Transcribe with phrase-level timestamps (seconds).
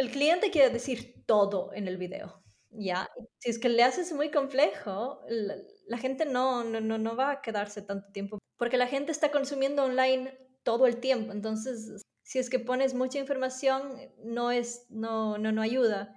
[0.00, 3.06] el cliente quiere decir todo en el video, ¿ya?
[3.38, 7.82] Si es que le haces muy complejo, la, gente no, no, no va a quedarse
[7.82, 12.58] tanto tiempo, porque la gente está consumiendo online todo el tiempo, entonces si es que
[12.58, 16.16] pones mucha información, no, es, no, no, no ayuda.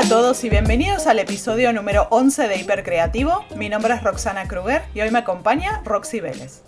[0.00, 3.44] Hola a todos y bienvenidos al episodio número 11 de Hipercreativo.
[3.54, 6.62] Mi nombre es Roxana Kruger y hoy me acompaña Roxy Vélez.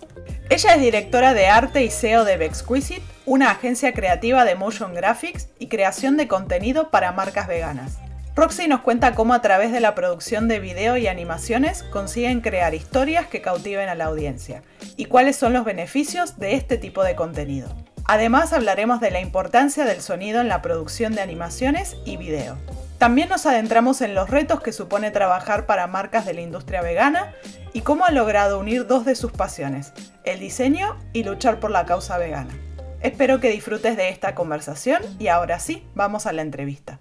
[0.50, 5.48] Ella es directora de arte y SEO de Bexquisite, una agencia creativa de motion graphics
[5.58, 8.00] y creación de contenido para marcas veganas.
[8.36, 12.74] Roxy nos cuenta cómo a través de la producción de video y animaciones consiguen crear
[12.74, 14.62] historias que cautiven a la audiencia
[14.98, 17.74] y cuáles son los beneficios de este tipo de contenido.
[18.04, 22.58] Además hablaremos de la importancia del sonido en la producción de animaciones y video.
[23.02, 27.34] También nos adentramos en los retos que supone trabajar para marcas de la industria vegana
[27.72, 31.84] y cómo ha logrado unir dos de sus pasiones, el diseño y luchar por la
[31.84, 32.56] causa vegana.
[33.00, 37.00] Espero que disfrutes de esta conversación y ahora sí, vamos a la entrevista.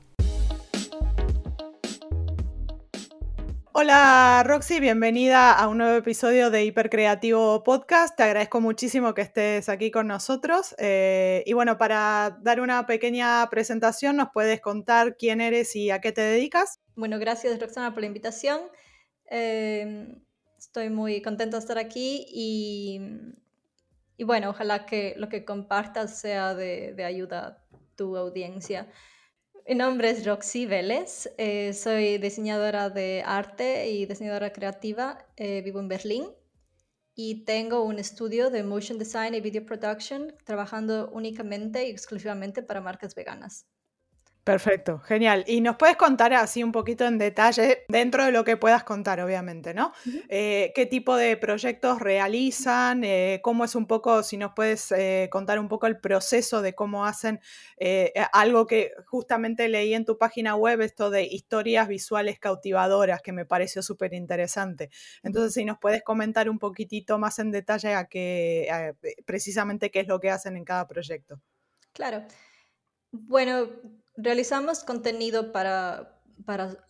[3.84, 8.16] Hola Roxy, bienvenida a un nuevo episodio de Hipercreativo Podcast.
[8.16, 10.76] Te agradezco muchísimo que estés aquí con nosotros.
[10.78, 16.00] Eh, y bueno, para dar una pequeña presentación, ¿nos puedes contar quién eres y a
[16.00, 16.80] qué te dedicas?
[16.96, 18.60] Bueno, gracias Roxana por la invitación.
[19.26, 20.22] Em,
[20.60, 23.02] estoy muy contenta de estar aquí y,
[24.24, 27.58] bueno, ojalá que lo que compartas sea de ayuda a
[27.96, 28.88] tu audiencia.
[29.68, 35.80] Mi nombre es Roxy Vélez, eh, soy diseñadora de arte y diseñadora creativa, eh, vivo
[35.80, 36.26] en Berlín
[37.16, 42.82] y tengo un estudio de motion design y video production trabajando únicamente y exclusivamente para
[42.82, 43.68] marcas veganas.
[44.44, 45.44] Perfecto, genial.
[45.46, 49.22] Y nos puedes contar así un poquito en detalle, dentro de lo que puedas contar,
[49.22, 49.94] obviamente, ¿no?
[50.30, 53.04] Eh, ¿Qué tipo de proyectos realizan?
[53.04, 56.74] Eh, ¿Cómo es un poco, si nos puedes eh, contar un poco el proceso de
[56.74, 57.40] cómo hacen
[58.34, 63.46] algo que justamente leí en tu página web, esto de historias visuales cautivadoras, que me
[63.46, 64.90] pareció súper interesante.
[65.22, 68.96] Entonces, si nos puedes comentar un poquitito más en detalle a qué,
[69.26, 71.40] precisamente qué es lo que hacen en cada proyecto.
[71.94, 72.26] Claro.
[73.12, 73.68] Bueno,
[74.22, 76.18] realizamos contenido para,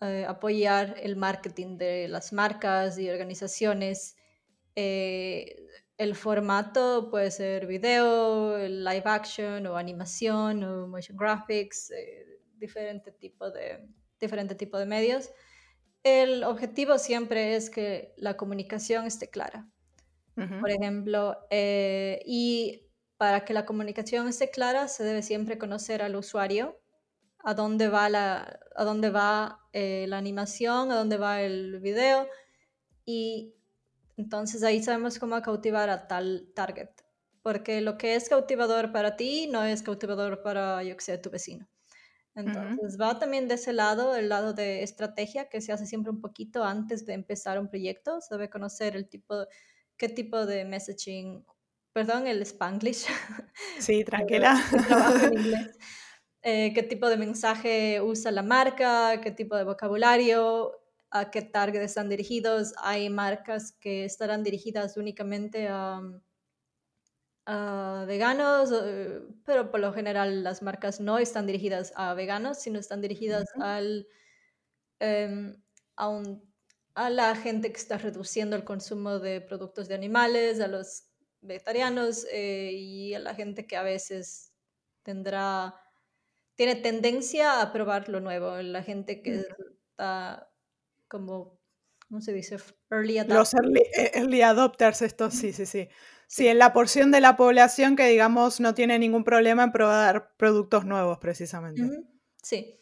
[0.01, 4.15] eh, apoyar el marketing de las marcas y organizaciones.
[4.75, 13.11] Eh, el formato puede ser video, live action o animación o motion graphics, eh, diferente,
[13.11, 13.87] tipo de,
[14.19, 15.29] diferente tipo de medios.
[16.03, 19.67] El objetivo siempre es que la comunicación esté clara.
[20.33, 26.80] Por ejemplo, y para que la comunicación esté clara, se debe siempre conocer al usuario
[27.43, 32.27] a dónde va la, a dónde va, eh, la animación, a dónde va el video.
[33.05, 33.53] Y
[34.17, 36.89] entonces ahí sabemos cómo cautivar a tal target.
[37.41, 41.29] Porque lo que es cautivador para ti no es cautivador para, yo que sé, tu
[41.29, 41.67] vecino.
[42.33, 46.21] Entonces va también de ese lado, el lado de estrategia que se hace siempre un
[46.21, 48.21] poquito antes de empezar un proyecto.
[48.21, 49.47] Se debe conocer el tipo,
[49.97, 51.45] qué tipo de messaging,
[51.91, 53.07] perdón, el spanglish.
[53.79, 54.61] Sí, tranquila.
[55.23, 55.77] en inglés.
[56.43, 60.71] Eh, qué tipo de mensaje usa la marca, qué tipo de vocabulario,
[61.11, 62.73] a qué target están dirigidos.
[62.81, 66.01] Hay marcas que estarán dirigidas únicamente a,
[68.07, 73.01] veganos, eh, pero por lo general las marcas no están dirigidas a veganos, sino están
[73.01, 74.07] dirigidas al,
[74.99, 75.61] em,
[76.95, 81.05] a, la gente que está reduciendo el consumo de productos de animales, a los
[81.41, 84.53] vegetarianos eh, y a la gente que a veces
[85.03, 85.80] tendrá
[86.61, 88.55] tiene tendencia a probar lo nuevo.
[88.57, 89.41] La gente que
[89.89, 90.47] está
[91.07, 91.59] como,
[92.07, 92.57] ¿cómo se dice?
[92.91, 93.53] Early adopters.
[93.53, 95.89] Los eh, early, adopters, estos sí, sí, sí.
[96.27, 100.35] Sí, en la porción de la población que, digamos, no tiene ningún problema en probar
[100.37, 101.81] productos nuevos, precisamente.
[102.43, 102.77] Sí.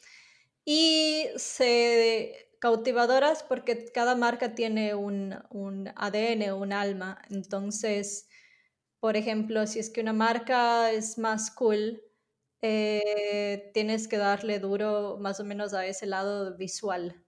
[0.65, 7.21] Y se cautivadoras porque cada marca tiene un, un ADN, un alma.
[7.29, 8.27] Entonces,
[8.99, 12.03] por ejemplo, si es que una marca es más cool,
[12.61, 17.23] eh, tienes que darle duro más o menos a ese lado visual,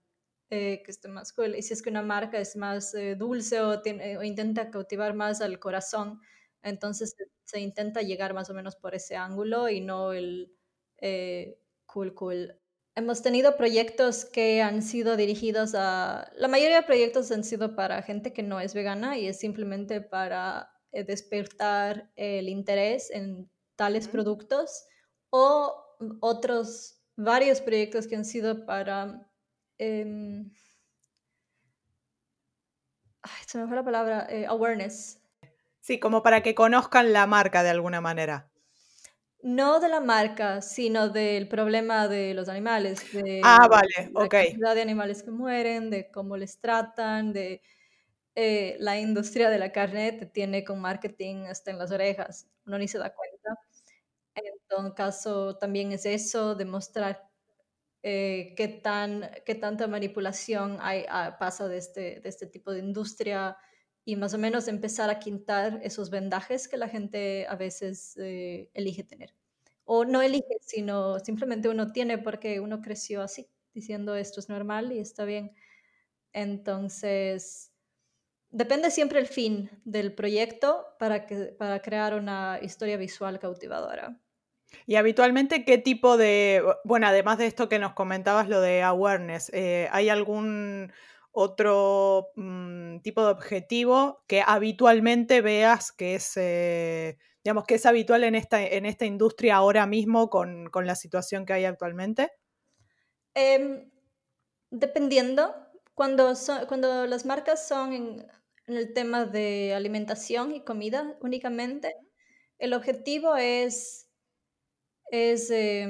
[0.50, 1.56] eh, que esté más cool.
[1.56, 5.14] Y si es que una marca es más eh, dulce o, tiene, o, intenta cautivar
[5.14, 6.20] más al corazón,
[6.64, 10.54] entonces se intenta llegar más o menos por ese ángulo y no el
[11.86, 12.58] cool, cool.
[12.96, 16.32] Hemos tenido proyectos que han sido dirigidos a...
[16.36, 20.02] La mayoría de proyectos han sido para gente que no es vegana y es simplemente
[20.02, 24.86] para despertar el interés en tales productos
[25.32, 25.84] o
[26.20, 29.28] otros varios proyectos que han sido para
[29.80, 30.52] em,
[33.48, 35.20] se me fue la palabra, eh, awareness.
[35.80, 38.52] Sí, como para que conozcan la marca de alguna manera.
[39.44, 44.36] No de la marca, sino del problema de los animales, de Ah, vale, la ok.
[44.36, 47.62] cantidad de animales que mueren, de cómo les tratan, de
[48.36, 52.78] eh, la industria de la carne te tiene con marketing hasta en las orejas, uno
[52.78, 53.31] ni se da cuenta.
[54.36, 57.30] En caso, también es eso, demostrar
[58.04, 62.80] eh, qué, tan, qué tanta manipulación hay, ah, pasa de este, de este tipo de
[62.80, 63.58] industria
[64.06, 68.70] y más o menos empezar a quitar esos vendajes que la gente a veces eh,
[68.74, 69.36] elige tener.
[69.86, 74.92] O no elige, sino simplemente uno tiene porque uno creció así, diciendo esto es normal
[74.94, 75.54] y está bien.
[76.34, 77.71] Entonces,
[78.52, 84.20] depende siempre el fin del proyecto para, que, para crear una historia visual cautivadora.
[84.86, 89.50] Y habitualmente, ¿qué tipo de, bueno, además de esto que nos comentabas, lo de awareness,
[89.54, 90.92] eh, ¿hay algún
[91.32, 98.24] otro mm, tipo de objetivo que habitualmente veas que es, eh, digamos, que es habitual
[98.24, 102.32] en esta, en esta industria ahora mismo con, con la situación que hay actualmente?
[103.34, 103.90] Em,
[104.72, 105.54] dependiendo,
[105.94, 106.34] cuando,
[106.68, 108.28] cuando las marcas son en,
[108.68, 111.96] en, el tema de alimentación y comida únicamente,
[112.58, 114.08] el objetivo es,
[115.12, 115.88] es, eh,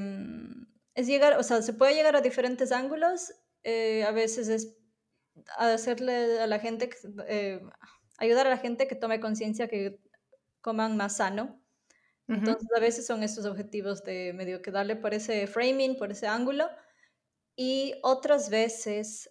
[0.95, 3.33] es llegar, o sea, se puede llegar a diferentes ángulos,
[3.63, 4.77] eh, a veces es
[5.57, 6.89] hacerle a la gente,
[7.27, 7.61] eh,
[8.17, 9.99] ayudar a la gente que tome conciencia que
[10.61, 11.59] coman más sano.
[12.27, 16.27] Entonces, a veces son estos objetivos de medio que darle por ese framing, por ese
[16.27, 16.69] ángulo.
[17.57, 19.29] Y otras veces,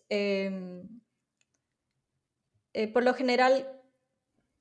[2.72, 3.80] eh, por lo general,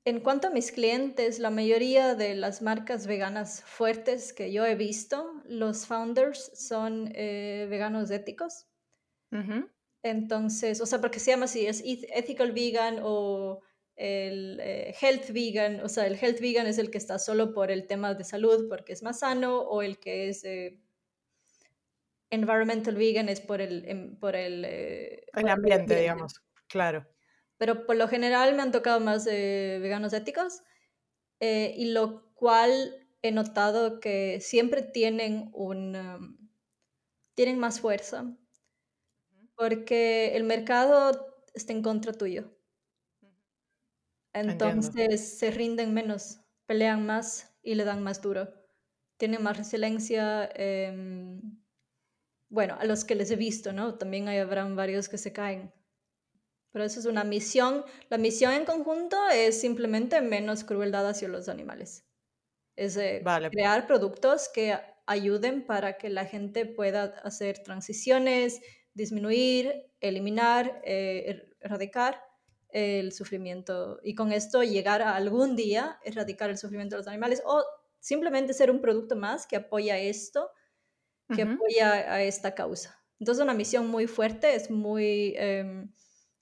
[0.04, 4.74] en cuanto a mis clientes, la mayoría de las marcas veganas fuertes que yo he
[4.74, 8.66] visto, los founders son eh, veganos éticos.
[10.02, 13.60] Entonces, o sea, porque se llama así, es ethical vegan o
[13.94, 17.70] el eh, health vegan, o sea, el health vegan es el que está solo por
[17.70, 20.80] el tema de salud porque es más sano, o el que es eh,
[22.30, 27.06] environmental vegan es por el, em, por el, el ambiente, digamos, claro.
[27.60, 30.62] Pero por lo general me han tocado más veganos éticos,
[31.38, 36.50] y lo cual he notado que siempre tienen un, um,
[37.34, 38.34] tienen más fuerza
[39.60, 42.50] porque el mercado está en contra tuyo.
[44.32, 48.48] Entonces se rinden menos, pelean más y le dan más duro.
[49.18, 50.48] Tienen más resiliencia.
[50.54, 51.60] Em,
[52.48, 53.98] bueno, a los que les he visto, ¿no?
[53.98, 55.70] También hay, habrán varios que se caen.
[56.72, 57.84] Pero eso es una misión.
[58.08, 62.06] La misión en conjunto es simplemente menos crueldad hacia los animales.
[62.76, 62.98] Es
[63.50, 68.60] crear productos que ayuden para que la gente pueda hacer transiciones,
[68.94, 72.22] disminuir, eliminar, eh, er, erradicar
[72.68, 77.42] el sufrimiento y con esto llegar a algún día erradicar el sufrimiento de los animales
[77.44, 77.64] o
[77.98, 80.50] simplemente ser un producto más que apoya esto,
[81.34, 83.00] que apoya a esta causa.
[83.18, 85.92] Entonces una misión muy fuerte, es muy, em,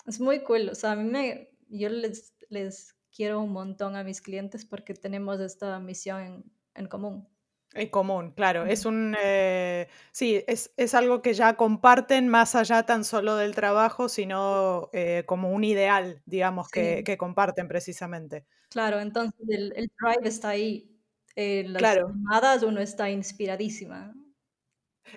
[0.08, 0.70] es muy cool.
[0.70, 4.94] O sea, a mí me, yo les, les quiero un montón a mis clientes porque
[4.94, 6.44] tenemos esta misión en,
[6.74, 7.28] en común.
[7.74, 8.64] En común, claro.
[8.64, 9.14] Es un.
[9.20, 14.88] Eh, sí, es, es, algo que ya comparten más allá tan solo del trabajo, sino
[14.92, 18.46] eh, como un ideal, digamos, que, que, comparten precisamente.
[18.70, 20.94] Claro, entonces el, el drive está ahí.
[21.36, 22.08] En las claro.
[22.08, 24.14] llamadas uno está inspiradísima.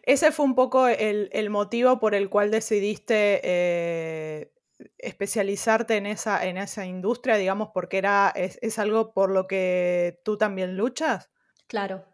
[0.04, 4.54] Ese fue un poco el, el motivo por el cual decidiste eh,
[4.98, 10.22] especializarte en esa, en esa industria, digamos, porque era, es, es algo por lo que
[10.24, 11.30] tú también luchas.
[11.68, 12.06] Claro,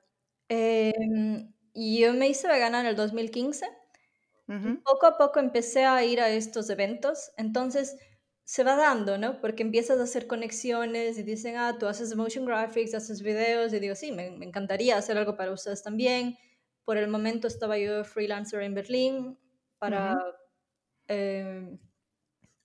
[0.50, 3.68] Em, yo me hice vegana en el 2015.
[4.86, 7.98] Poco a poco empecé a ir a estos eventos, entonces
[8.46, 9.42] se va dando, ¿no?
[9.42, 13.80] Porque empiezas a hacer conexiones y dicen, ah, tú haces motion graphics, haces videos, y
[13.80, 16.38] digo, sí, me, encantaría hacer algo para ustedes también.
[16.86, 19.38] Por el momento estaba yo freelancer en Berlín
[19.80, 20.18] para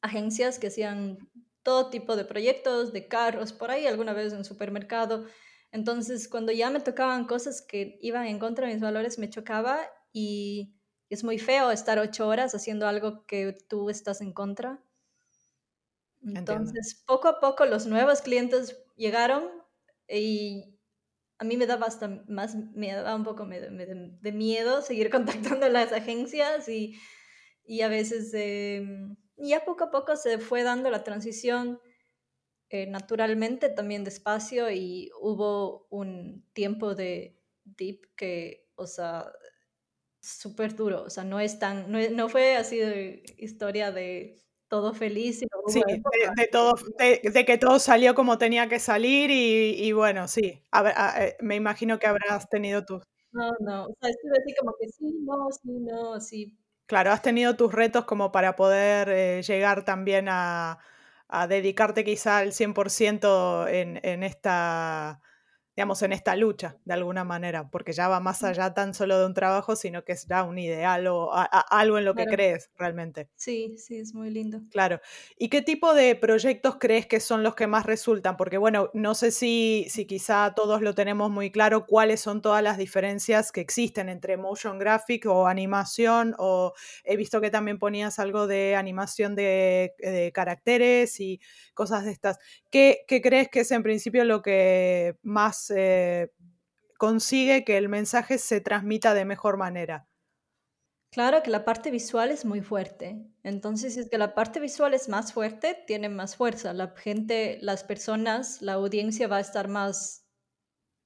[0.03, 1.19] agencias que hacían
[1.63, 5.27] todo tipo de proyectos, de carros, por ahí alguna vez en supermercado.
[5.71, 9.81] Entonces, cuando ya me tocaban cosas que iban en contra de mis valores, me chocaba
[10.13, 10.75] y
[11.09, 14.83] es muy feo estar ocho horas haciendo algo que tú estás en contra.
[16.25, 19.49] Entonces, poco a poco los nuevos clientes llegaron
[20.09, 20.79] y
[21.39, 25.11] a mí me daba hasta más, me daba un poco de, miedo seguir
[25.57, 26.99] contactando a las agencias y,
[27.65, 28.87] y a veces eh,
[29.49, 31.81] ya poco a poco se fue dando la transición
[32.75, 39.31] eh, naturalmente, también despacio y hubo un tiempo de deep que, o sea,
[40.23, 44.95] súper duro, o sea, no es tan, no, no, fue así de historia de todo
[44.95, 45.43] feliz.
[45.43, 45.83] Y sí,
[46.35, 51.57] de, todo, de, que todo salió como tenía que salir y, bueno, sí, eh, me
[51.57, 53.03] imagino que habrás tenido tus...
[53.33, 56.59] No, no, o sea, estuve así como que sí, no, sí, no, sí.
[56.87, 60.79] Claro, has tenido tus retos como para poder eh, llegar también a,
[61.29, 65.21] a, dedicarte quizá al 100% en, en esta
[65.77, 69.25] digamos, en esta lucha, de alguna manera, porque ya va más allá tan solo de
[69.25, 73.31] un trabajo, sino que es ya un ideal o algo en lo que crees realmente.
[73.37, 74.61] Sí, sí, es muy lindo.
[74.71, 75.01] Claro.
[75.39, 78.37] ¿Y qué tipo de proyectos crees que son los que más resultan?
[78.37, 82.63] Porque, bueno, no sé si, si quizá todos lo tenemos muy claro, cuáles son todas
[82.63, 86.75] las diferencias que existen entre motion graphic o animación, o
[87.05, 89.95] he visto que también ponías algo de animación de,
[90.35, 91.41] caracteres y
[91.73, 92.39] cosas de estas.
[92.71, 95.62] ¿Qué, ¿Qué crees que es en principio lo que más
[96.99, 100.09] consigue que el mensaje se transmita de mejor manera.
[101.13, 103.27] Claro que la parte visual es muy fuerte.
[103.43, 106.73] Entonces, si es que la parte visual es más fuerte, tiene más fuerza.
[106.73, 110.27] La gente, las personas, la audiencia va a estar más,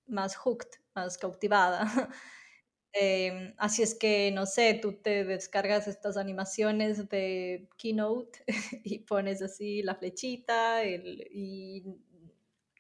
[0.07, 1.81] más hooked, más cautivada.
[2.99, 8.43] Em, así es que, no sé, tú te descargas estas animaciones de Keynote
[8.85, 11.85] y pones así la flechita y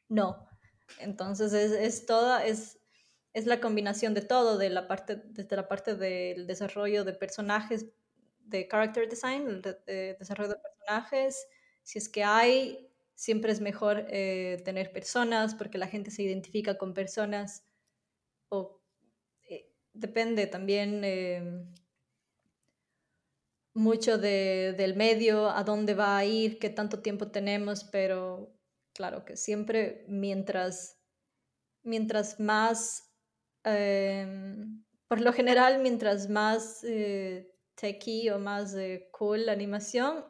[0.08, 0.48] no,
[0.98, 2.78] entonces es, es toda, es,
[3.32, 7.86] es la combinación de todo, de la parte, desde la parte del desarrollo de personajes,
[8.38, 11.46] de character design, el de, desarrollo de personajes.
[11.82, 16.78] Si es que hay, siempre es mejor eh, tener personas porque la gente se identifica
[16.78, 17.64] con personas.
[18.48, 18.80] O
[19.48, 21.66] eh, depende también eh,
[23.74, 28.55] mucho de, del medio, a dónde va a ir, qué tanto tiempo tenemos, pero
[28.96, 30.98] claro que siempre mientras,
[31.84, 33.12] mientras más,
[33.64, 40.24] em, por lo general, mientras más eh, techy o más eh, cool la animación,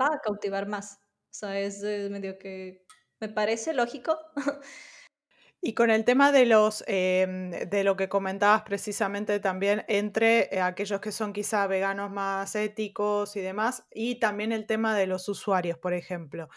[0.00, 0.94] va a cautivar más.
[1.30, 2.86] O sea, es medio que
[3.20, 4.18] me parece lógico.
[5.64, 10.60] Y con el tema de los em, de lo que comentabas precisamente también entre eh,
[10.60, 15.28] aquellos que son quizá veganos más éticos y demás, y también el tema de los
[15.28, 16.48] usuarios, por ejemplo.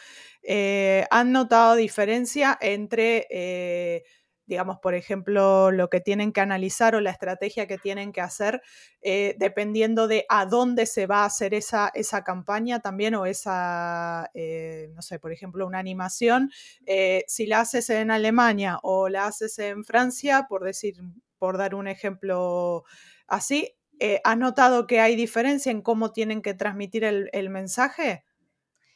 [0.42, 4.06] Eh, ¿Han notado diferencia entre eh,
[4.48, 8.62] digamos, por ejemplo, lo que tienen que analizar o la estrategia que tienen que hacer,
[9.02, 14.30] eh, dependiendo de a dónde se va a hacer esa, esa campaña también o esa,
[14.34, 16.52] eh, no sé, por ejemplo, una animación,
[16.86, 20.96] eh, si la haces en Alemania o la haces en Francia, por decir,
[21.40, 22.84] por dar un ejemplo
[23.28, 23.76] así,
[24.24, 28.24] ¿has notado que hay diferencia en cómo tienen que transmitir el, el mensaje?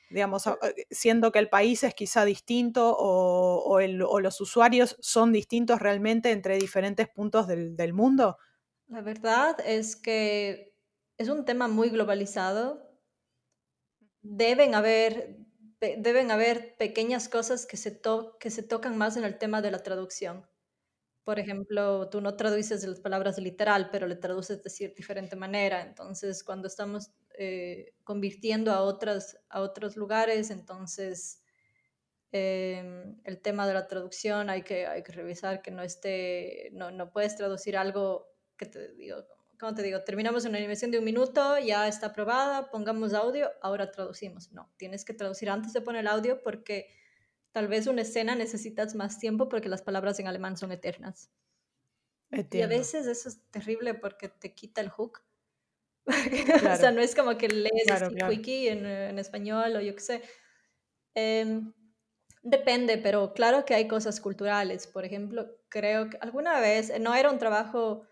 [0.09, 6.31] Digamos, eh, siendo que el país es quizá distinto o, los usuarios son distintos realmente
[6.31, 8.37] entre diferentes puntos del, mundo?
[8.87, 10.73] La verdad es que
[11.17, 12.89] es un tema muy globalizado.
[14.21, 15.37] Deben haber,
[15.79, 18.01] deben haber pequeñas cosas que se,
[18.39, 20.47] que se tocan más en el tema de la traducción.
[21.23, 25.83] Por ejemplo, tú no traduces las palabras literal, pero le traduces de diferente manera.
[25.83, 31.41] Entonces, cuando estamos eh, convirtiendo a, otras, a otros lugares, entonces
[32.33, 36.91] em, el tema de la traducción hay que, hay que revisar que no esté, no,
[36.91, 38.27] no puedes traducir algo
[38.57, 39.25] que te digo,
[39.57, 40.03] ¿cómo te digo?
[40.03, 44.51] Terminamos una animación de un minuto, ya está aprobada, pongamos audio, ahora traducimos.
[44.51, 46.87] No, tienes que traducir antes de poner el audio porque
[47.53, 51.31] tal vez una escena necesitas más tiempo porque las palabras en alemán son eternas.
[52.51, 55.21] Y a veces eso es terrible porque te quita el hook.
[56.73, 60.01] o sea, no es como que lees claro, wiki en, en, español o yo qué
[60.01, 60.21] sé.
[61.13, 61.73] Em,
[62.41, 64.87] depende, pero claro que hay cosas culturales.
[64.87, 68.07] Por ejemplo, creo que alguna vez, no era un trabajo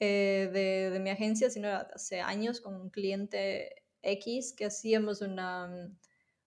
[0.00, 5.90] eh, de, de, mi agencia, sino hace años con un cliente X que hacíamos una,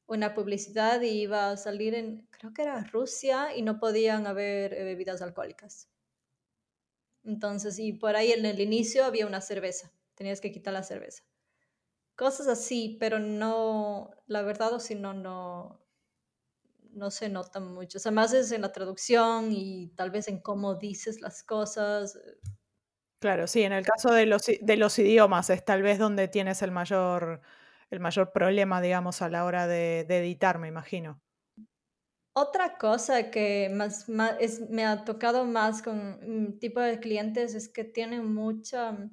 [0.08, 4.74] una publicidad y iba a salir en, creo que era Rusia y no podían haber
[4.74, 5.90] eh, bebidas alcohólicas.
[7.24, 11.24] Entonces, y por ahí en el inicio había una cerveza tenías que quitar la cerveza.
[12.16, 15.84] Cosas así, pero no, la verdad o si no, no,
[16.92, 17.98] no se nota mucho.
[17.98, 22.20] O sea, más es en la traducción y tal vez en cómo dices las cosas.
[23.18, 26.62] Claro, sí, en el caso de los, de los idiomas es tal vez donde tienes
[26.62, 27.42] el mayor,
[27.90, 31.20] el mayor problema, digamos, a la hora de, editar, me imagino.
[32.34, 34.08] Otra cosa que más,
[34.40, 39.10] es, me ha tocado más con un tipo de clientes es que tienen mucha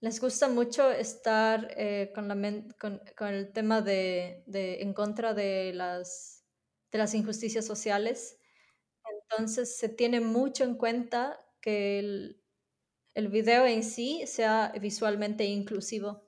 [0.00, 6.44] les gusta mucho estar eh, con, el tema de, en contra de las,
[7.14, 8.38] injusticias sociales.
[9.22, 12.36] Entonces se tiene mucho en cuenta que el,
[13.30, 16.26] video en sí sea visualmente inclusivo.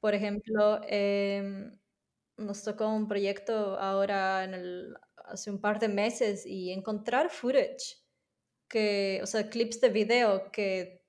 [0.00, 1.78] por ejemplo, em,
[2.36, 4.46] nos tocó un proyecto ahora
[5.26, 7.96] hace un par de meses y encontrar footage,
[8.68, 11.03] que, o sea, clips de video que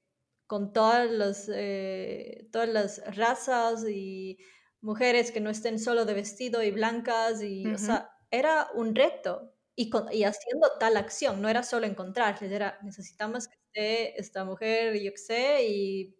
[0.48, 4.38] con todas las, eh, todas las razas y
[4.82, 9.52] mujeres que no estén solo de vestido y blancas, y, o sea, era un reto.
[9.76, 14.96] Y, y, haciendo tal acción, no era solo encontrarles, era necesitamos que esté esta mujer,
[15.02, 16.16] yo qué sé, y,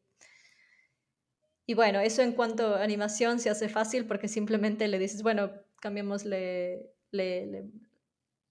[1.66, 5.52] y bueno, eso en cuanto a animación se hace fácil porque simplemente le dices, bueno,
[5.82, 7.46] cambiémosle, le,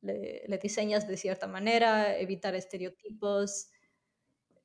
[0.02, 3.68] le, le, diseñas de cierta manera, evitar estereotipos,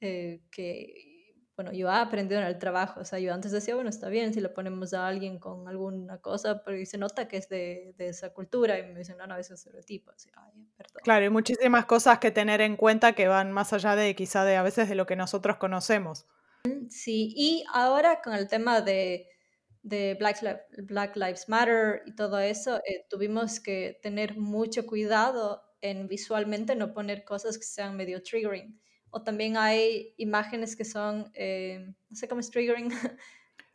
[0.01, 3.89] eh, que, bueno, yo he aprendido en el trabajo, o sea, yo antes decía, bueno,
[3.89, 7.50] está bien si le ponemos a alguien con alguna cosa, pero se nota que es
[7.50, 11.01] de, de esa cultura, y me dicen, no, no, es estereotipo, así, Ay, perdón.
[11.03, 14.56] Claro, hay muchísimas cosas que tener en cuenta que van más allá de quizá de
[14.56, 16.25] a veces de lo que nosotros conocemos.
[16.89, 19.27] Sí, y ahora con el tema de,
[19.84, 20.39] de Black,
[20.84, 26.94] Black Lives Matter y todo eso, eh, tuvimos que tener mucho cuidado en visualmente no
[26.94, 28.79] poner cosas que sean medio triggering
[29.12, 32.89] o también hay imágenes que son, eh, no sé cómo es triggering,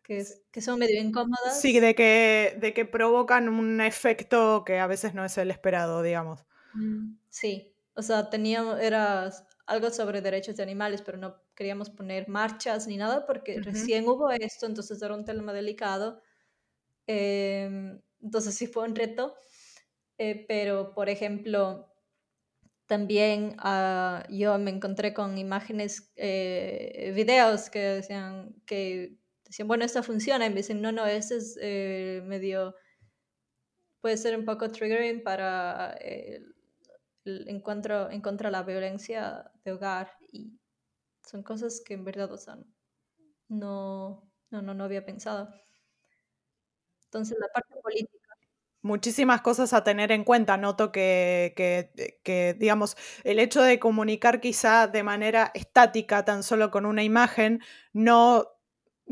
[0.02, 1.60] que, que son medio incómodas.
[1.60, 6.02] Sí, de que, de que provocan un efecto que a veces no es el esperado,
[6.02, 6.44] digamos.
[6.74, 9.30] Mm, sí, o sea, teníamos, era
[9.66, 14.30] algo sobre derechos de animales, pero no queríamos poner marchas ni nada porque recién hubo
[14.30, 16.20] esto, entonces era un tema delicado.
[17.06, 19.36] Em, entonces sí fue un reto.
[20.18, 21.93] Eh, pero, por ejemplo,
[22.94, 30.00] también ah, yo me encontré con imágenes, eh, videos que decían, que decían, bueno, esto
[30.04, 32.76] funciona, y me dicen, no, no, ese es eh, medio,
[34.00, 36.54] puede ser un poco triggering para el,
[37.48, 40.60] encuentro en contra de la violencia de hogar y
[41.26, 42.58] son cosas que en verdad, o sea,
[43.48, 45.48] no, no, no, no había pensado.
[47.06, 48.23] Entonces, la parte política
[48.84, 50.56] muchísimas cosas a tener en cuenta.
[50.56, 51.54] Noto que,
[52.22, 57.60] que, digamos, el hecho de comunicar quizá de manera estática, tan solo con una imagen,
[57.92, 58.48] no...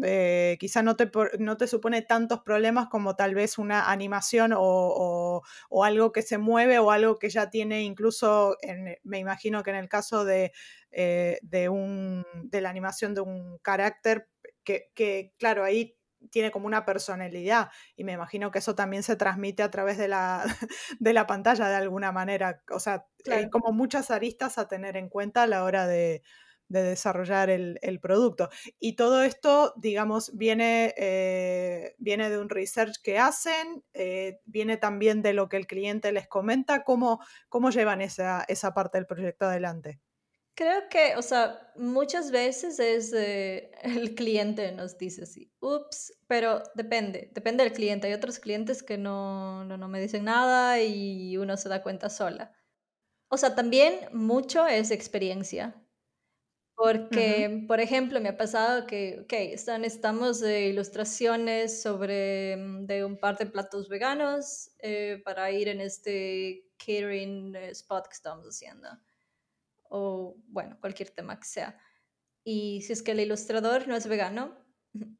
[0.02, 5.42] Eh, quizá no te, no te supone tantos problemas como tal vez una animación o,
[5.68, 8.56] o, algo que se mueve o algo que ya tiene incluso,
[9.02, 10.52] me imagino que en el caso de,
[10.92, 14.28] eh, de, un, de la animación de un carácter,
[14.64, 15.94] que, que claro, ahí
[16.30, 20.08] tiene como una personalidad y me imagino que eso también se transmite a través de
[20.08, 20.44] la,
[20.98, 22.62] de la pantalla de alguna manera.
[22.70, 26.22] O sea, hay como muchas aristas a tener en cuenta a la hora de,
[26.68, 28.48] desarrollar el, producto.
[28.80, 35.20] Y todo esto, digamos, viene, eh, viene de un research que hacen, eh, viene también
[35.20, 39.44] de lo que el cliente les comenta, cómo, cómo llevan esa, esa parte del proyecto
[39.44, 40.00] adelante.
[40.54, 43.12] Creo que, o sea, muchas veces es
[43.82, 48.06] el cliente nos dice así, ups, pero depende, depende del cliente.
[48.06, 52.52] Hay otros clientes que no, no, me dicen nada y uno se da cuenta sola.
[53.28, 55.74] O sea, también mucho es experiencia.
[56.74, 63.04] Porque, por ejemplo, me ha pasado que, ok, están, estamos de ilustraciones sobre mm, de
[63.04, 68.46] un par de platos veganos eh, para ir en este catering eh, spot que estamos
[68.46, 68.88] haciendo
[69.92, 71.78] o bueno, cualquier tema que sea.
[72.44, 74.56] Y si es que el ilustrador no es vegano,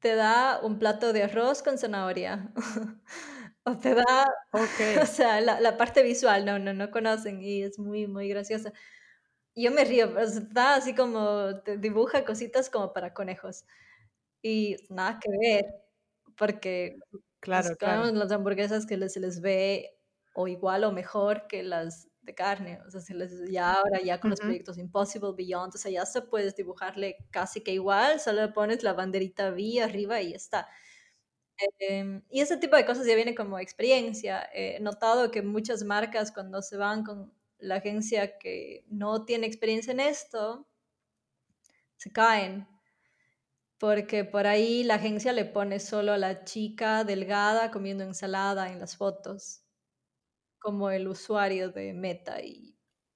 [0.00, 2.52] te da un plato de arroz con zanahoria.
[3.64, 4.26] o te da,
[5.02, 8.72] o sea, la, parte visual, no, no, no conocen y es muy, muy graciosa.
[9.56, 13.64] Yo me río, pero está así como, te dibuja cositas como para conejos.
[14.40, 15.64] Y nada que ver,
[16.36, 16.96] porque
[17.40, 18.12] claro, claro.
[18.12, 19.98] las hamburguesas que se les ve
[20.34, 24.20] o igual o mejor que las de carne, o sea, si les, ya ahora ya
[24.20, 28.42] con los proyectos Impossible, Beyond, o sea, ya se puedes dibujarle casi que igual, solo
[28.42, 30.68] le pones la banderita V arriba y ya está.
[31.78, 34.48] Em, y ese tipo de cosas ya viene como experiencia.
[34.54, 39.92] He notado que muchas marcas cuando se van con la agencia que no tiene experiencia
[39.92, 40.68] en esto,
[41.96, 42.68] se caen.
[43.78, 48.78] Porque por ahí la agencia le pone solo a la chica delgada comiendo ensalada en
[48.78, 49.62] las fotos
[50.62, 52.72] como el usuario de Meta y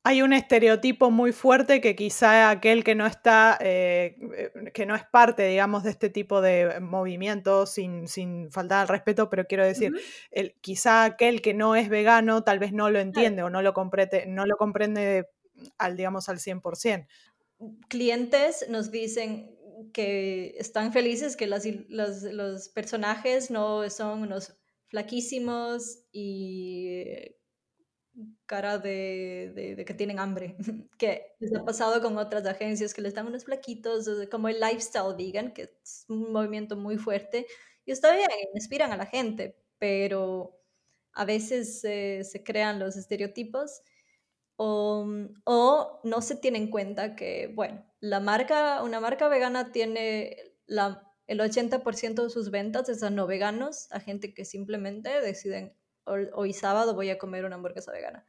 [0.07, 4.95] hay un estereotipo muy fuerte que quizá aquel que no está, eh, eh, que no
[4.95, 9.67] es parte, digamos, de este tipo de movimientos, sin, sin faltar al respeto, pero quiero
[9.67, 9.91] decir,
[10.31, 13.75] el, quizá aquel que no es vegano tal vez no lo entiende o no lo
[13.75, 15.29] comprende, no lo comprende
[15.77, 17.09] al, digamos, al 100%.
[17.89, 19.59] Clientes nos dicen
[19.93, 24.57] que están felices que los personajes no son unos
[24.89, 27.05] flaquísimos y
[28.47, 30.57] cara de, que tienen hambre,
[30.99, 35.15] que les ha pasado con otras agencias que les dan unos flaquitos, como el lifestyle
[35.17, 37.47] vegan, que es un movimiento muy fuerte,
[37.85, 40.59] y está bien, inspiran a la gente, pero
[41.13, 43.83] a veces se crean los estereotipos
[44.57, 45.07] o,
[45.45, 51.06] o, no se tiene en cuenta que, bueno, la marca, una marca vegana tiene la,
[51.27, 56.53] el 80% de sus ventas es a no veganos, a gente que simplemente deciden hoy,
[56.53, 58.27] sábado voy a comer una hamburguesa vegana.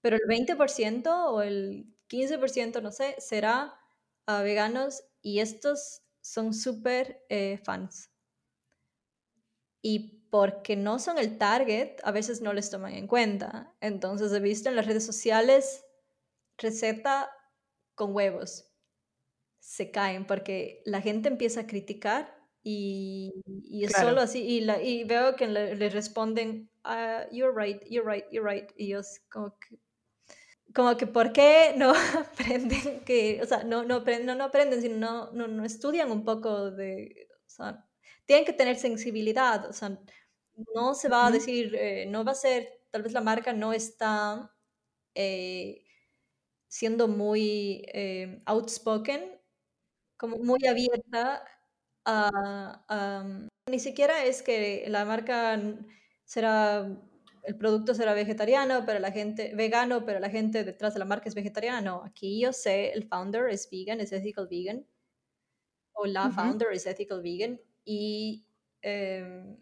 [0.00, 3.74] Pero el 20% o el 15%, no sé, será
[4.26, 8.10] a veganos y estos son súper eh, fans.
[9.80, 13.74] Y porque no son el target, a veces no les toman en cuenta.
[13.80, 15.84] Entonces he visto en las redes sociales
[16.56, 17.30] receta
[17.94, 18.71] con huevos.
[19.62, 23.32] Se caen porque la gente empieza a criticar y,
[23.70, 24.42] es solo así.
[24.42, 28.70] Y, la, y veo que le, responden, uh, you're right, you're right, you're right.
[28.76, 29.78] Y yo como que,
[30.74, 34.96] como que ¿por qué no aprenden que, o sea, no, no, aprenden, no, aprenden, sino
[34.96, 37.86] no, no, no, estudian un poco de, o sea,
[38.26, 39.96] tienen que tener sensibilidad, o sea,
[40.74, 43.72] no se va a decir, eh, no va a ser, tal vez la marca no
[43.72, 44.54] está
[45.14, 45.84] eh,
[46.68, 49.41] siendo muy eh, outspoken,
[50.22, 51.44] como muy abierta
[53.68, 55.60] ni siquiera es que la marca
[56.24, 56.86] será,
[57.42, 61.28] el producto será vegetariano, pero la gente, vegano, pero la gente detrás de la marca
[61.28, 61.80] es vegetariana.
[61.80, 64.86] No, aquí yo sé, el founder es vegan, es ethical vegan,
[65.92, 68.46] o la founder es ethical vegan, y,
[68.82, 69.56] em,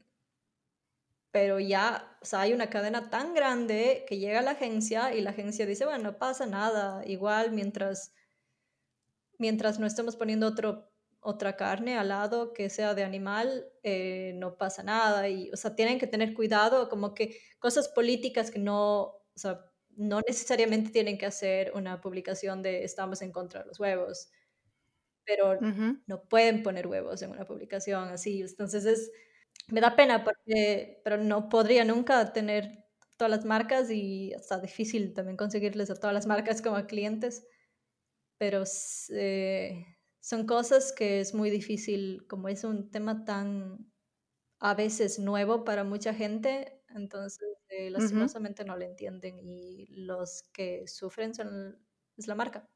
[1.31, 5.21] pero ya, o sea, hay una cadena tan grande que llega a la agencia y
[5.21, 8.15] la agencia dice, bueno, no pasa nada, igual mientras,
[9.41, 10.91] mientras no estemos poniendo otro
[11.23, 15.29] otra carne al lado que sea de animal, eh, no pasa nada.
[15.29, 19.67] Y, o sea, tienen que tener cuidado, como que cosas políticas que no, o sea,
[19.97, 24.31] no necesariamente tienen que hacer una publicación de estamos en contra de los huevos,
[25.25, 25.61] pero
[26.07, 28.41] no pueden poner huevos en una publicación así.
[28.43, 29.11] Entonces es,
[29.69, 32.85] me da pena porque, pero no podría nunca tener
[33.17, 37.47] todas las marcas y está difícil también conseguirles a todas las marcas como clientes,
[38.41, 38.65] pero...
[39.11, 39.85] Eh,
[40.21, 43.91] son cosas que es muy difícil, como es un tema tan
[44.61, 50.87] a veces nuevo para mucha gente, entonces eh, lastimosamente no lo entienden y los que
[50.87, 51.79] sufren son
[52.17, 52.69] es la marca.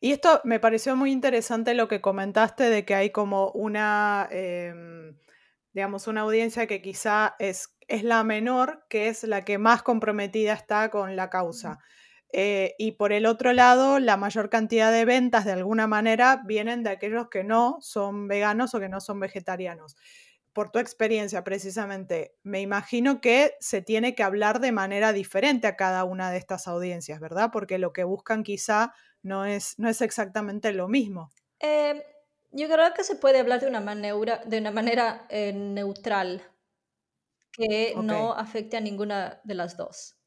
[0.00, 5.16] Y esto me pareció muy interesante lo que comentaste de que hay como una, em,
[5.72, 10.52] digamos, una audiencia que quizá es, es la menor, que es la que más comprometida
[10.52, 11.78] está con la causa.
[12.32, 16.82] Eh, y por el otro lado, la mayor cantidad de ventas de alguna manera vienen
[16.82, 19.96] de aquellos que no son veganos o que no son vegetarianos.
[20.52, 25.76] Por tu experiencia, precisamente, me imagino que se tiene que hablar de manera diferente a
[25.76, 27.50] cada una de estas audiencias, ¿verdad?
[27.52, 31.30] Porque lo que buscan quizá no es, no es exactamente lo mismo.
[31.60, 32.00] Em,
[32.52, 36.42] yo creo que se puede hablar de una manera, de una manera eh, neutral,
[37.52, 40.19] que no afecte a ninguna de las dos.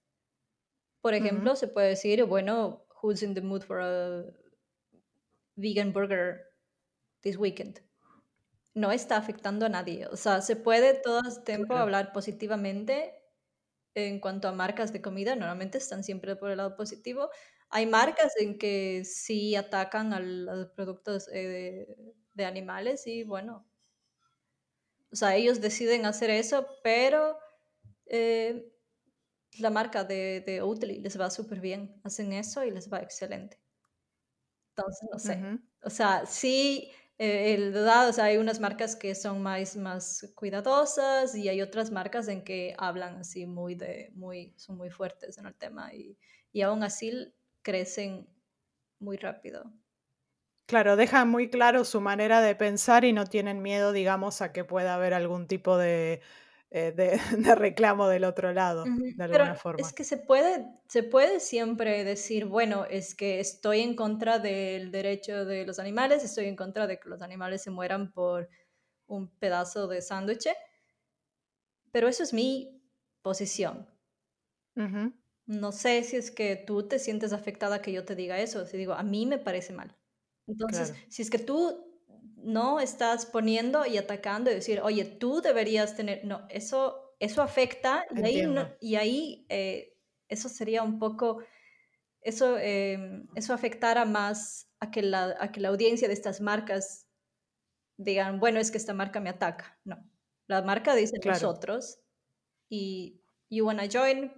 [1.03, 4.23] Por ejemplo, se puede decir, bueno, who's in the mood for a
[5.57, 6.45] vegan burger
[7.19, 7.81] this weekend?
[8.73, 10.07] No está afectando a nadie.
[10.07, 13.13] O sea, se puede todo el tiempo hablar positivamente
[13.95, 15.35] en cuanto a marcas de comida.
[15.35, 17.29] Normalmente están siempre por el lado positivo.
[17.67, 21.97] Hay marcas en que sí atacan a los productos eh,
[22.33, 23.67] de, animales y bueno,
[25.11, 27.37] o sea, ellos deciden hacer eso, pero
[28.05, 28.72] eh,
[29.59, 31.99] la marca de, de Oatly les va súper bien.
[32.03, 33.59] Hacen eso y les va excelente.
[34.75, 35.59] Entonces, no sé.
[35.83, 41.35] O sea, sí, eh, el o sea, hay unas marcas que son más, más cuidadosas
[41.35, 45.45] y hay otras marcas en que hablan así muy de, muy, son muy fuertes en
[45.45, 46.17] el tema y,
[46.51, 48.27] y aún así crecen
[48.99, 49.71] muy rápido.
[50.65, 54.63] Claro, dejan muy claro su manera de pensar y no tienen miedo, digamos, a que
[54.63, 56.21] pueda haber algún tipo de,
[56.75, 56.91] eh,
[57.37, 59.79] de, reclamo del otro lado, de alguna forma.
[59.79, 64.91] Es que se puede, se puede siempre decir, bueno, es que estoy en contra del
[64.91, 68.49] derecho de los animales, estoy en contra de que los animales se mueran por
[69.05, 70.47] un pedazo de sándwich,
[71.91, 72.81] pero eso es mi
[73.21, 73.87] posición.
[75.45, 78.77] No sé si es que tú te sientes afectada que yo te diga eso, si
[78.77, 79.95] digo, a mí me parece mal.
[80.47, 81.92] Entonces, si es que tú
[82.43, 88.05] no estás poniendo y atacando y decir, oye, tú deberías tener, no, eso, eso afecta
[88.15, 91.43] y ahí, y ahí eh, eso sería un poco,
[92.21, 97.07] eso, em, eso afectara más a que, la, a que la audiencia de estas marcas
[97.97, 99.79] digan, bueno, es que esta marca me ataca.
[99.85, 99.97] No,
[100.47, 101.99] la marca dice nosotros
[102.69, 104.31] y you wanna join,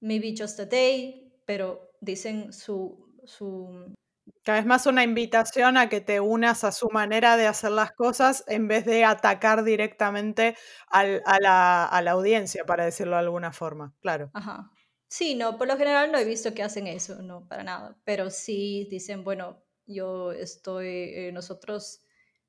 [0.00, 3.92] maybe just a day, pero dicen su, su
[4.42, 7.92] cada vez más una invitación a que te unas a su manera de hacer las
[7.92, 10.56] cosas en vez de atacar directamente
[10.88, 14.30] al, a, la, a, la, audiencia, para decirlo de alguna forma, claro.
[14.34, 14.70] Ajá.
[15.08, 18.30] Sí, no, por lo general no he visto que hacen eso, no, para nada, pero
[18.30, 22.00] sí dicen, bueno, yo estoy, eh, nosotros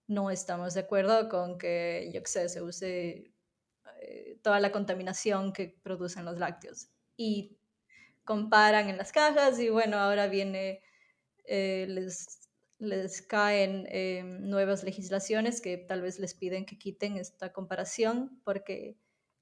[0.08, 3.34] no estamos de acuerdo con que, yo se use
[4.01, 6.89] eh, toda la contaminación que producen los lácteos.
[7.17, 7.58] Y
[8.23, 10.82] comparan en las cajas y bueno, ahora viene
[11.45, 17.51] eh, les, les caen eh, nuevas legislaciones que tal vez les piden que quiten esta
[17.51, 18.97] comparación porque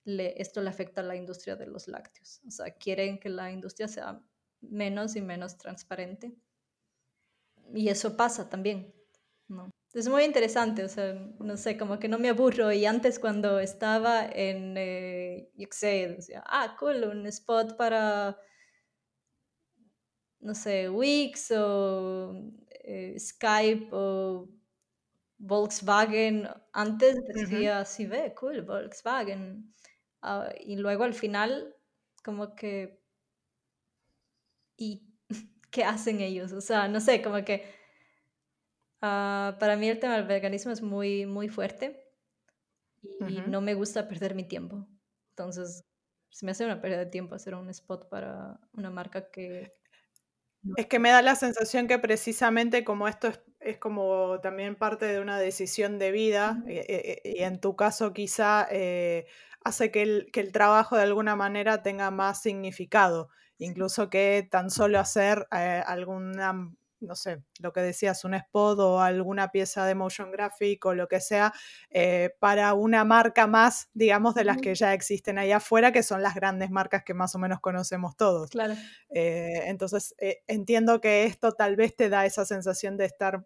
[0.06, 2.42] esto le afecta a la industria de los lácteos.
[2.48, 4.22] O sea, quieren que la industria sea
[4.62, 6.34] menos y menos transparente.
[7.74, 8.94] Y eso pasa también.
[9.48, 9.70] ¿no?
[9.94, 12.72] Es muy interesante, o sea, no sé, como que no me aburro.
[12.72, 18.38] Y antes cuando estaba en, eh, decía, ah, cool, un spot para
[20.42, 22.34] no sé, Wix o
[22.70, 24.50] eh, Skype o
[25.38, 26.48] Volkswagen.
[26.74, 29.74] Antes decía, sí, ve, cool, Volkswagen.
[30.22, 31.76] Ah, y luego al final,
[32.24, 33.02] como que,
[34.78, 35.04] ¿y
[35.72, 36.52] qué hacen ellos?
[36.54, 37.64] O sea, no sé, como que
[39.02, 42.08] ah, para mí el tema del veganismo es muy, muy fuerte
[43.28, 44.88] y no me gusta perder mi tiempo.
[45.30, 45.86] Entonces,
[46.30, 49.74] se me hace una pérdida de tiempo hacer un spot para una marca que
[50.76, 55.20] es que me da la sensación que precisamente como esto es, como también parte de
[55.20, 58.68] una decisión de vida, eh, eh, eh, y, en tu caso quizá
[59.64, 64.70] hace que el, que el, trabajo de alguna manera tenga más significado, incluso que tan
[64.70, 70.32] solo hacer alguna no sé, lo que decías, un spot o alguna pieza de motion
[70.32, 71.54] graphic o lo que sea,
[71.90, 76.22] eh, para una marca más, digamos, de las que ya existen ahí afuera, que son
[76.22, 78.52] las grandes marcas que más o menos conocemos todos.
[78.52, 78.76] Claro.
[79.10, 83.46] Eh, entonces, eh, entiendo que esto tal vez te da esa sensación de estar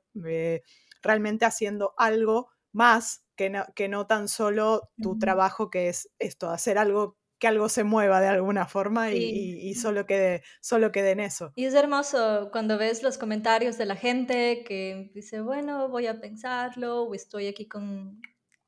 [1.02, 6.50] realmente haciendo algo más que no, que no tan solo tu trabajo, que es esto,
[6.50, 11.20] hacer algo que algo se mueva de alguna forma y, solo, quede, solo quede en
[11.20, 11.54] eso.
[11.56, 16.20] Y es hermoso cuando ves los comentarios de la gente que dice, bueno, voy a
[16.20, 18.20] pensarlo, o estoy aquí con,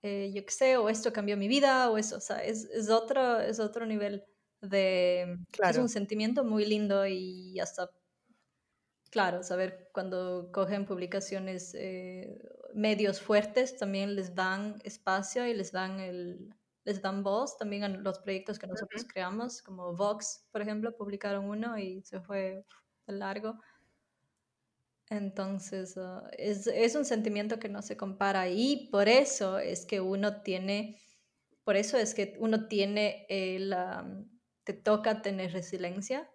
[0.03, 2.91] eh, yo qué sé, o esto cambió mi vida, o eso, o sea, es, es
[2.91, 4.23] otro, es otro nivel
[4.61, 5.39] de...
[5.67, 7.89] Es un sentimiento muy lindo y hasta,
[9.09, 12.37] claro, saber cuando cogen publicaciones, eh,
[12.75, 16.53] medios fuertes, también les dan espacio y les dan el
[16.87, 21.49] les dan voz también a los proyectos que nosotros creamos, como Vox, por ejemplo, publicaron
[21.49, 22.63] uno y se fue
[23.07, 23.59] largo.
[25.09, 30.41] Entonces, ah, es, un sentimiento que no se compara y por eso es que uno
[30.43, 30.97] tiene,
[31.65, 33.75] por eso es que uno tiene, el,
[34.63, 36.31] te toca tener resiliencia.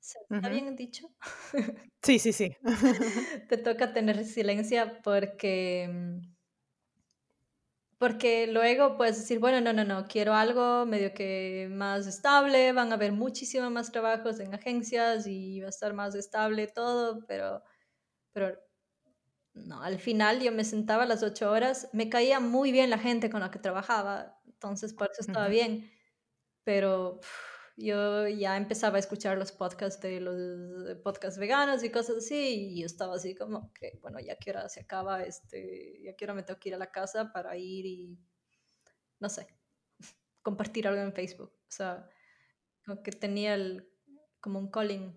[0.00, 1.06] ¿Está bien dicho?
[2.02, 2.56] Sí, sí, sí.
[3.48, 6.31] te toca tener resiliencia porque mm,
[8.02, 12.90] porque luego puedes decir, bueno, no, no, no, quiero algo medio que más estable, van
[12.90, 17.62] a haber muchísimos más trabajos en agencias y va a estar más estable todo, pero,
[18.32, 18.58] pero
[19.54, 22.98] no, al final yo me sentaba a las ocho horas, me caía muy bien la
[22.98, 25.88] gente con la que trabajaba, entonces por eso estaba bien,
[26.64, 27.20] pero
[27.76, 32.80] yo ya empezaba a escuchar los podcasts de los podcasts veganos y cosas así, y
[32.80, 36.34] yo estaba así como que, bueno, ya que hora se acaba, este, ya que hora
[36.34, 38.18] me tengo que ir a la casa para ir y,
[39.20, 39.46] no sé,
[40.42, 41.52] compartir algo en Facebook.
[41.52, 42.08] O sea,
[42.84, 43.88] como que tenía el,
[44.40, 45.16] como un calling.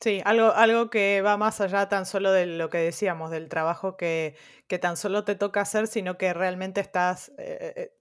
[0.00, 3.96] Sí, algo, algo que va más allá tan solo de lo que decíamos, del trabajo
[3.96, 7.96] que, que tan solo te toca hacer, sino que realmente estás, eh, eh,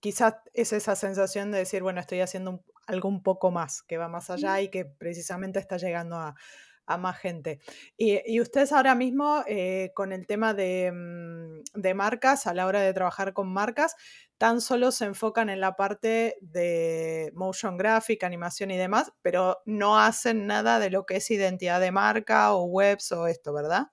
[0.00, 3.98] quizás es esa sensación de decir, bueno, estoy haciendo un, algo un poco más, que
[3.98, 6.34] va más allá y que precisamente está llegando a,
[6.98, 7.60] más gente.
[7.98, 10.56] Y, ustedes ahora mismo eh, con el tema mm,
[11.74, 13.94] de, marcas, a la hora de trabajar con marcas,
[14.38, 19.98] tan solo se enfocan en la parte de motion graphic, animación y demás, pero no
[19.98, 23.88] hacen nada de lo que es identidad de marca o webs o esto, ¿verdad?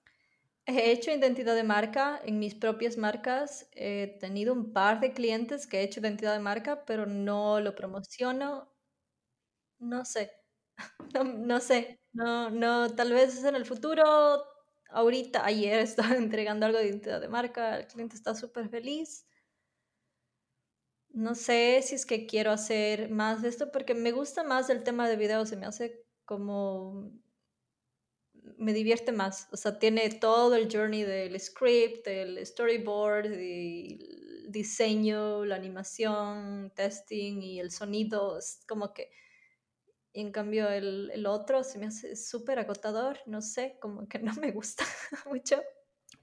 [0.68, 3.70] He hecho identidad de marca en mis propias marcas.
[3.74, 7.76] He tenido un par de clientes que he hecho identidad de marca, pero no lo
[7.76, 8.75] promociono
[9.80, 10.32] no sé,
[11.14, 14.04] no, sé, no, no, tal vez en el futuro,
[14.90, 19.28] ahorita, ayer estaba entregando algo de identidad de marca, el cliente está súper feliz.
[21.10, 24.84] No sé si es que quiero hacer más de esto porque me gusta más el
[24.84, 27.14] tema de video, se me hace como
[28.58, 29.48] me divierte más.
[29.52, 37.42] O sea, tiene todo el journey del script, el storyboard, el diseño, la animación, testing
[37.42, 38.38] y el sonido.
[38.38, 39.10] Es como que
[40.16, 44.18] Y en cambio el, el otro se me hace súper agotador, no sé, como que
[44.20, 44.86] no me gusta
[45.30, 45.62] mucho.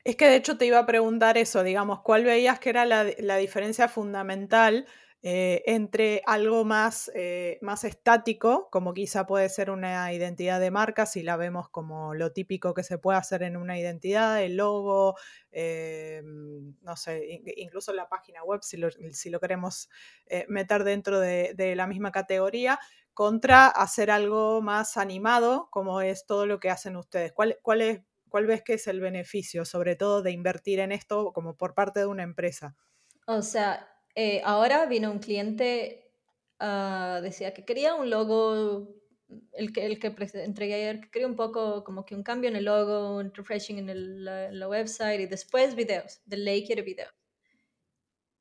[0.02, 3.06] Es que de hecho te iba a preguntar eso, digamos, ¿cuál veías que era la,
[3.18, 4.86] la diferencia fundamental
[5.24, 11.06] eh, entre algo más, eh, más estático, como quizá puede ser una identidad de marca,
[11.06, 15.14] si la vemos como lo típico que se puede hacer en una identidad, el logo,
[15.52, 19.88] eh, no sé, incluso la página web, si lo, si lo queremos
[20.48, 22.80] meter dentro de, de, la misma categoría,
[23.14, 27.32] contra hacer algo más animado, como es todo lo que hacen ustedes.
[27.32, 31.32] ¿Cuál, cuál, es, cuál ves que es el beneficio, sobre todo, de invertir en esto
[31.32, 32.76] como por parte de una empresa?
[33.26, 36.12] O sea, eh, ahora vino un cliente,
[36.60, 38.88] uh, decía que quería un logo,
[39.52, 42.56] el que, el que entregué ayer, que quería un poco como que un cambio en
[42.56, 46.82] el logo, un refreshing en el, la, la, website y después videos, de ley quiere
[46.82, 47.12] videos.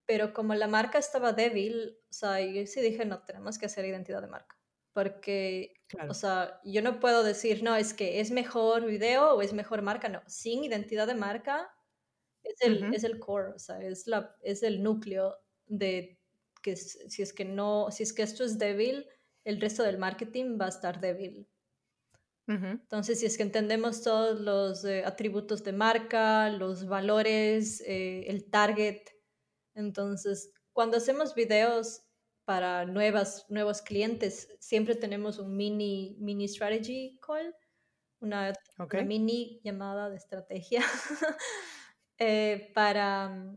[0.06, 3.86] Pero como la marca estaba débil, o sea, yo sí dije, no, tenemos que hacer
[3.86, 4.61] identidad de marca.
[4.94, 6.12] Porque, claro.
[6.12, 9.82] o sea, yo no puedo decir, no, es que es mejor video o es mejor
[9.82, 10.22] marca, no.
[10.28, 11.70] Sin identidad de marca
[12.44, 12.96] es el, uh -huh.
[12.96, 16.20] es el core, o sea, es, la, es el núcleo de
[16.62, 19.08] que si es que no, si es que esto es débil,
[19.46, 21.48] el resto del marketing va a estar débil.
[22.48, 22.72] Uh -huh.
[22.72, 28.50] Entonces, si es que entendemos todos los eh, atributos de marca, los valores, eh, el
[28.50, 29.02] target,
[29.74, 32.04] entonces, cuando hacemos videos
[32.52, 37.56] para nuevas, nuevos clientes, siempre tenemos un mini, mini strategy call,
[38.20, 39.00] una, okay.
[39.00, 40.84] una mini llamada de estrategia
[42.18, 43.56] eh, para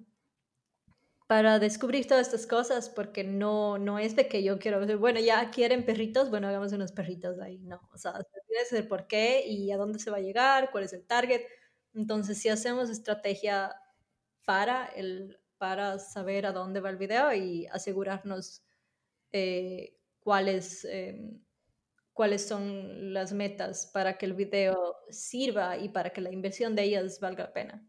[1.26, 5.18] para descubrir todas estas cosas, porque no, no es de que yo quiero decir, bueno,
[5.18, 8.12] ya quieren perritos, bueno, hagamos unos perritos ahí, no, o sea,
[8.46, 11.40] tienes el por qué y a dónde se va a llegar, cuál es el target.
[11.94, 13.74] Entonces, si hacemos estrategia
[14.44, 18.63] para, el, para saber a dónde va el video y asegurarnos
[19.36, 21.18] eh, cuáles, eh,
[22.12, 26.84] cuáles son las metas para que el video sirva y para que la inversión de
[26.84, 27.84] ellas valga la pena.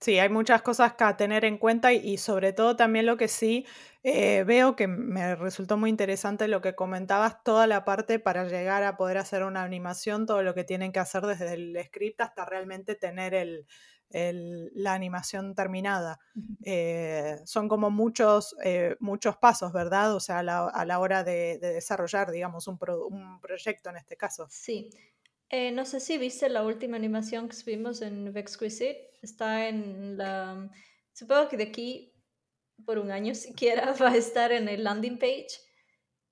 [0.00, 3.28] Sí, hay muchas cosas que tener en cuenta y, y sobre todo también lo que
[3.28, 3.64] sí
[4.02, 8.82] eh, veo que me resultó muy interesante lo que comentabas, toda la parte para llegar
[8.82, 12.44] a poder hacer una animación, todo lo que tienen que hacer desde el script hasta
[12.44, 13.66] realmente tener el,
[14.10, 16.18] el, la animación terminada.
[16.64, 20.14] Eh, son como muchos, eh, muchos pasos, ¿verdad?
[20.14, 23.90] O sea, a la, a la hora de, de, desarrollar, digamos, un, pro, un proyecto
[23.90, 24.46] en este caso.
[24.50, 24.90] Sí.
[25.50, 29.10] Eh, no sé si viste la última animación que subimos en Vexquisite.
[29.22, 30.70] Está en la.
[31.12, 32.14] Supongo que de aquí
[32.84, 35.48] por un año siquiera va a estar en el landing page.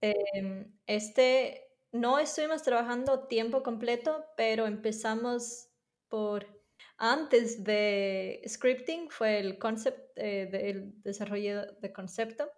[0.03, 1.63] Eh, este.
[1.93, 5.69] No estuvimos trabajando tiempo completo, pero empezamos
[6.09, 6.56] por.
[6.99, 12.51] Antes de scripting fue el concept, eh, del desarrollo de concepto.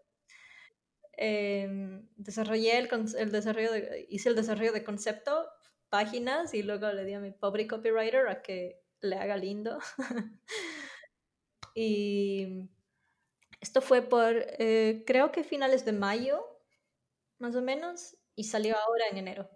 [1.16, 5.48] Eh, desarrollé el, el desarrollo de, hice el desarrollo de concepto
[5.88, 9.78] páginas y luego le di a mi pobre copywriter a que le haga lindo.
[11.74, 12.68] y
[13.60, 16.44] esto fue por, eh, creo que finales de mayo,
[17.38, 19.50] más o menos, y salió ahora en enero.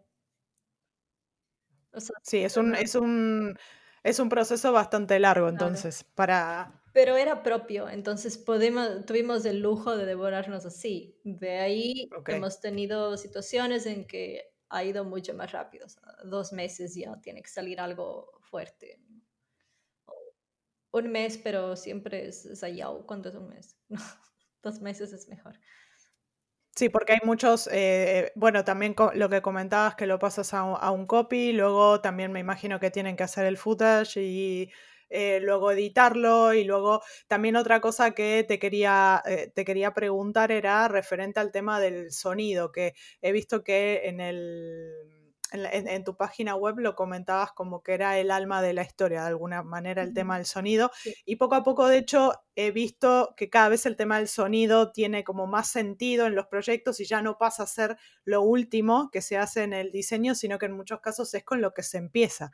[1.92, 3.56] O sea, sí, es un, es, un,
[4.02, 6.14] es un proceso bastante largo entonces claro.
[6.14, 6.82] para...
[6.92, 11.18] Pero era propio, entonces podemos, tuvimos el lujo de devorarnos así.
[11.24, 12.34] De ahí okay.
[12.34, 15.86] hemos tenido situaciones en que ha ido mucho más rápido.
[15.86, 19.00] O sea, dos meses ya tiene que salir algo fuerte.
[20.90, 23.76] Un mes, pero siempre es, es allá cuando es un mes.
[24.62, 25.58] dos meses es mejor.
[26.74, 30.90] Sí, porque hay muchos, eh, bueno, también lo que comentabas que lo pasas a, a,
[30.90, 34.70] un copy, luego también me imagino que tienen que hacer el footage y
[35.10, 40.50] eh, luego editarlo y luego también otra cosa que te quería, eh, te quería preguntar
[40.50, 45.11] era referente al tema del sonido, que he visto que en el...
[45.52, 49.22] En, en, tu página web lo comentabas como que era el alma de la historia,
[49.22, 50.90] de alguna manera, el tema del sonido.
[51.02, 51.14] Sí.
[51.24, 54.92] Y poco a poco, de hecho, he visto que cada vez el tema del sonido
[54.92, 59.10] tiene como más sentido en los proyectos y ya no pasa a ser lo último
[59.10, 61.82] que se hace en el diseño, sino que en muchos casos es con lo que
[61.82, 62.52] se empieza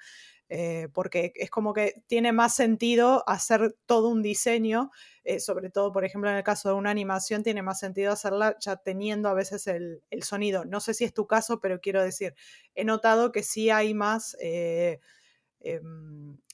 [0.51, 4.91] eh, porque es como que tiene más sentido hacer todo un diseño,
[5.25, 8.57] eh, sobre todo, por ejemplo, en el caso de una animación, tiene más sentido hacerla
[8.59, 10.65] ya teniendo a veces el, sonido.
[10.65, 12.35] No sé si es tu caso, pero quiero decir,
[12.75, 15.01] he notado que sí hay más, eh,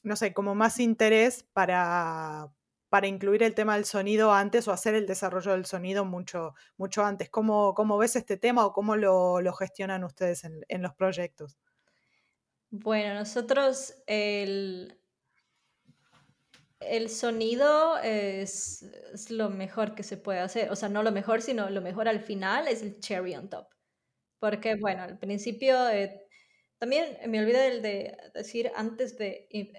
[0.03, 2.51] no sé, como más interés para,
[2.89, 7.05] para incluir el tema del sonido antes o hacer el desarrollo del sonido mucho, mucho
[7.05, 7.31] antes.
[7.31, 11.59] ¿Cómo, cómo ves este tema o cómo lo, gestionan ustedes en los proyectos?
[12.77, 14.99] Bueno, nosotros el,
[16.81, 20.73] el sonido es, es, lo mejor que se puede hacer.
[20.73, 23.69] O sea, no lo mejor, sino lo mejor al final es el cherry on top.
[24.41, 26.27] Porque, bueno, al principio eh,
[26.79, 29.73] también me olvidé de decir antes de eh,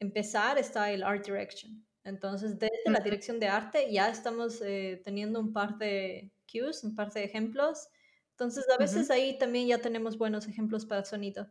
[0.00, 1.86] empezar está el art direction.
[2.02, 6.96] Entonces, desde la dirección de arte ya estamos eh, teniendo un par de cues, un
[6.96, 7.86] par de ejemplos.
[8.32, 11.48] Entonces, a veces ahí también ya tenemos buenos ejemplos para sonido.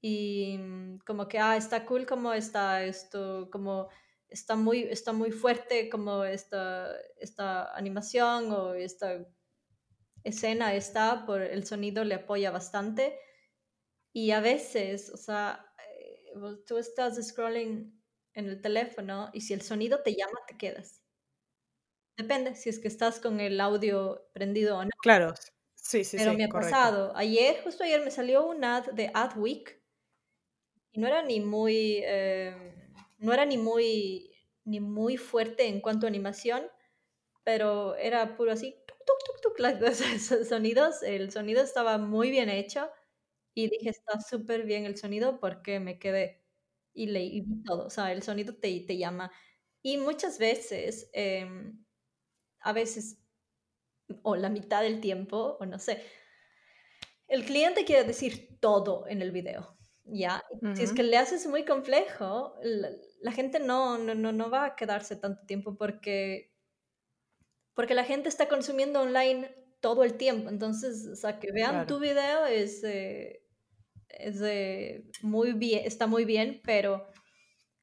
[0.00, 3.88] Y mm, como que, ah, está cool como está esto, como
[4.28, 9.26] está muy, está muy fuerte como esta, esta animación o esta
[10.24, 13.18] escena está, por el sonido le apoya bastante.
[14.12, 15.64] Y a veces, o sea,
[15.98, 16.32] eh,
[16.66, 17.98] tú estás scrolling
[18.34, 21.02] en el teléfono y si el sonido te llama, te quedas.
[22.16, 24.90] Depende si es que estás con el audio prendido o no.
[25.02, 25.34] Claro,
[25.74, 26.36] sí, sí, Pero sí.
[26.36, 27.12] me ha pasado.
[27.16, 29.77] Ayer, justo ayer, me salió un ad de Adweek
[30.98, 32.56] no era ni muy, em,
[33.18, 34.32] no era ni muy,
[34.64, 36.64] ni muy fuerte en cuanto a animación,
[37.44, 41.02] pero era puro así, tuk, tuk, tuk, tuk, sonidos.
[41.02, 42.90] El sonido estaba muy bien hecho
[43.54, 46.44] y dije, está súper bien el sonido porque me quedé
[46.94, 49.32] y leí todo, o sea, el sonido te, te llama.
[49.82, 51.84] Y muchas veces, em,
[52.60, 53.18] a veces,
[54.22, 56.02] o la mitad del tiempo, o no sé,
[57.28, 59.77] el cliente quiere decir todo en el video,
[60.10, 60.42] ¿ya?
[60.74, 64.76] Si es que le haces muy complejo, la, gente no, no, no, no va a
[64.76, 66.52] quedarse tanto tiempo porque,
[67.74, 70.48] porque la gente está consumiendo online todo el tiempo.
[70.48, 73.42] Entonces, o sea, que vean tu video es, eh,
[74.08, 74.40] es
[75.22, 77.06] muy bien, está muy bien, pero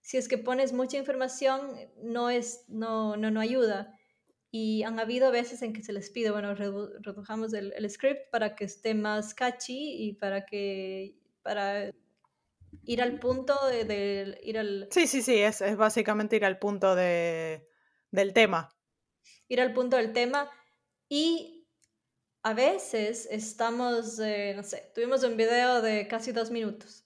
[0.01, 1.71] si es que pones mucha información,
[2.03, 3.97] no, es, no, no, no ayuda.
[4.51, 8.55] Y han habido veces en que se les pide, bueno, redujamos el, el, script para
[8.55, 11.91] que esté más catchy y para que, para
[12.85, 14.87] ir al punto de, ir al...
[14.91, 17.67] Sí, sí, sí, es, es básicamente ir al punto de,
[18.11, 18.69] del tema.
[19.47, 20.49] Ir al punto del tema
[21.09, 21.67] y
[22.43, 27.05] a veces estamos, eh, no sé, tuvimos un video de casi dos minutos,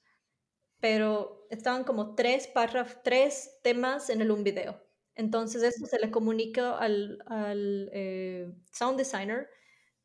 [0.80, 4.82] pero estaban como tres párrafos, tres temas en el un video.
[5.16, 9.50] Entonces eso se le comunica al, al eh, sound designer.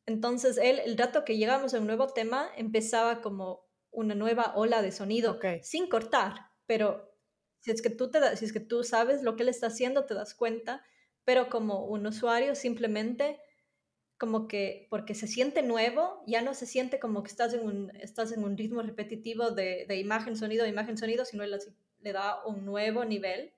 [0.05, 3.64] Entonces él, el rato que llegamos a un nuevo tema, empezaba como
[3.95, 7.11] una nueva ola de sonido sin cortar, pero
[7.59, 10.05] si es, que tú te si es que tú sabes lo que él está haciendo,
[10.05, 10.83] te das cuenta,
[11.23, 13.39] pero como un usuario simplemente
[14.17, 17.91] como que porque se siente nuevo, ya no se siente como que estás en un,
[17.95, 21.57] estás en un ritmo repetitivo de, de imagen, sonido, imagen, sonido, sino él
[21.99, 23.55] le da un nuevo nivel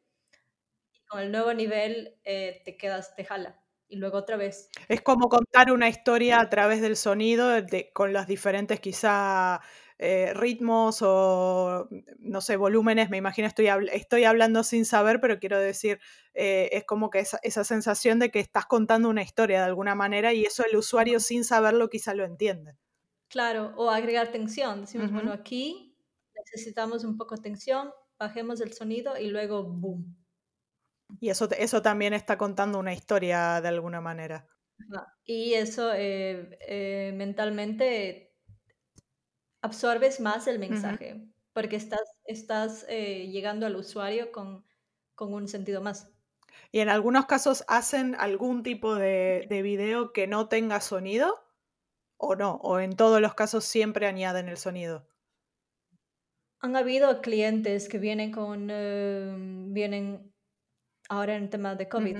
[1.07, 3.59] con el nuevo nivel eh, te quedas, te jala.
[3.89, 4.69] Y luego otra vez.
[4.89, 9.61] Es como contar una historia a través del sonido, de, con los diferentes quizá
[9.99, 11.87] eh, ritmos o,
[12.19, 13.09] no sé, volúmenes.
[13.09, 15.99] Me imagino, estoy, estoy hablando sin saber, pero quiero decir,
[16.33, 19.95] eh, es como que esa, esa, sensación de que estás contando una historia de alguna
[19.95, 22.77] manera y eso el usuario sin saberlo quizá lo entiende.
[23.29, 24.81] Claro, o agregar tensión.
[24.81, 25.97] Decimos, bueno, aquí
[26.35, 30.15] necesitamos un poco de tensión, bajemos el sonido y luego, boom,
[31.19, 34.47] y eso, eso también está contando una historia de alguna manera.
[35.25, 38.26] Y eso eh, eh, mentalmente
[39.67, 41.21] absorbes más el mensaje,
[41.53, 44.65] porque estás, estás eh, llegando al usuario con,
[45.15, 46.11] con, un sentido más.
[46.71, 51.43] ¿Y en algunos casos hacen algún tipo de, de video que no tenga sonido?
[52.17, 52.55] ¿O no?
[52.63, 55.07] ¿O en todos los casos siempre añaden el sonido?
[56.59, 58.67] Han habido clientes que vienen con,
[59.73, 60.33] vienen
[61.09, 62.17] ahora en tema de COVID,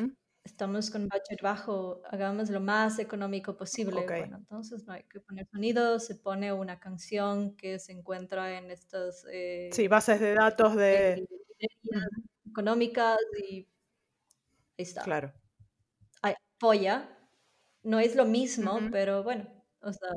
[0.47, 4.05] estamos con budget bajo, hagamos lo más económico posible.
[4.05, 8.71] Bueno, entonces no hay que poner sonido, se pone una canción que se encuentra en
[8.71, 9.25] estas...
[9.31, 11.27] Eh, sí, bases de datos de...
[12.49, 13.17] económicas
[13.49, 13.67] y ahí
[14.77, 15.03] está.
[15.03, 15.33] Claro.
[16.21, 17.09] apoya,
[17.83, 19.47] no es lo mismo, pero bueno,
[19.81, 20.09] o sea,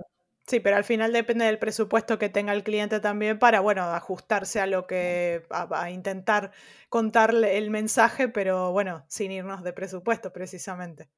[0.51, 4.59] Sí, pero al final depende del presupuesto que tenga el cliente también para, bueno, ajustarse
[4.61, 6.51] a lo que, a, intentar
[6.89, 11.09] contarle el mensaje, pero bueno, sin irnos de presupuesto precisamente.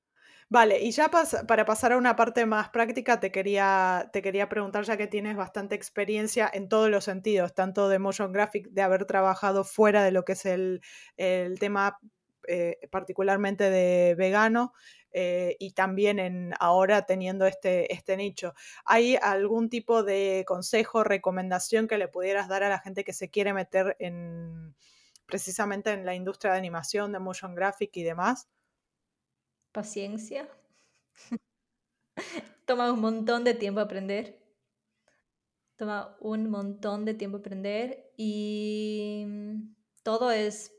[0.50, 4.84] Vale, y ya para pasar a una parte más práctica, te quería, te quería preguntar,
[4.84, 9.06] ya que tienes bastante experiencia en todos los sentidos, tanto de motion graphic, de haber
[9.06, 10.82] trabajado fuera de lo que es el,
[11.58, 11.98] tema
[12.48, 14.72] eh, particularmente de vegano,
[15.12, 18.54] eh, y también en ahora teniendo este, este nicho.
[18.84, 23.28] ¿Hay algún tipo de consejo, recomendación que le pudieras dar a la gente que se
[23.28, 24.74] quiere meter en
[25.26, 28.48] precisamente en la industria de animación, de motion graphic y demás?
[29.72, 30.48] Paciencia.
[32.66, 34.42] Toma un montón de tiempo aprender.
[35.76, 40.74] Toma un montón de tiempo aprender y mm, todo es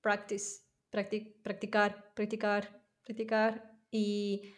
[0.00, 4.54] practice, practicar, practicar, practicar y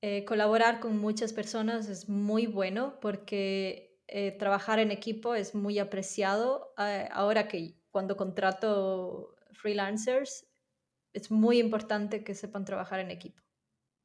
[0.00, 5.78] eh, colaborar con muchas personas es muy bueno porque eh, trabajar en equipo es muy
[5.78, 6.74] apreciado.
[6.78, 10.48] Eh, ahora que cuando contrato freelancers,
[11.12, 13.42] es muy importante que sepan trabajar en equipo.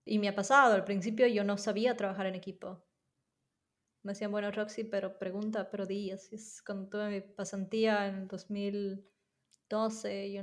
[0.05, 2.83] Y me ha pasado, al principio yo no sabía trabajar en equipo.
[4.03, 6.33] Me decían, bueno, Roxy, pero pregunta, pero días.
[6.33, 10.37] Es cuando tuve mi pasantía en 2012, y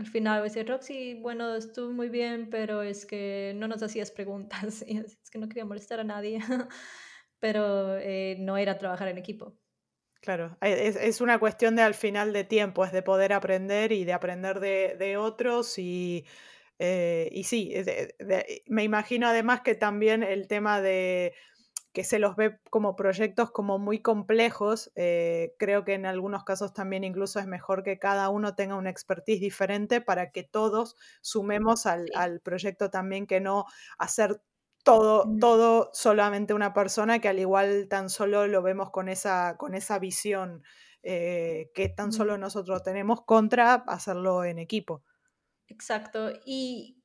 [0.00, 4.10] al final me decía, Roxy, bueno, estuvo muy bien, pero es que no nos hacías
[4.10, 4.82] preguntas.
[4.88, 6.40] Y es que no quería molestar a nadie.
[7.38, 9.58] pero eh, no era trabajar en equipo.
[10.22, 14.04] Claro, es, es, una cuestión de al final de tiempo, es de poder aprender y
[14.04, 16.26] de aprender de, de otros y,
[16.78, 17.74] eh, y sí,
[18.66, 21.34] me imagino además que también el tema de
[21.92, 26.72] que se los ve como proyectos como muy complejos, eh, creo que en algunos casos
[26.72, 31.86] también incluso es mejor que cada uno tenga una expertise diferente para que todos sumemos
[31.86, 33.64] al, al proyecto también, que no
[33.98, 34.40] hacer
[34.84, 39.74] todo, todo solamente una persona que al igual tan solo lo vemos con esa, con
[39.74, 40.62] esa visión
[41.02, 45.02] eh, que tan solo nosotros tenemos contra hacerlo en equipo.
[45.68, 46.99] Exacto, y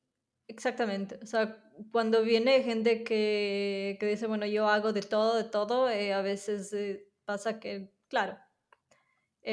[0.48, 5.44] exactamente, o sea, cuando viene gente que, que dice, bueno, yo hago de todo, de
[5.44, 8.38] todo, eh, a veces eh, pasa que, claro,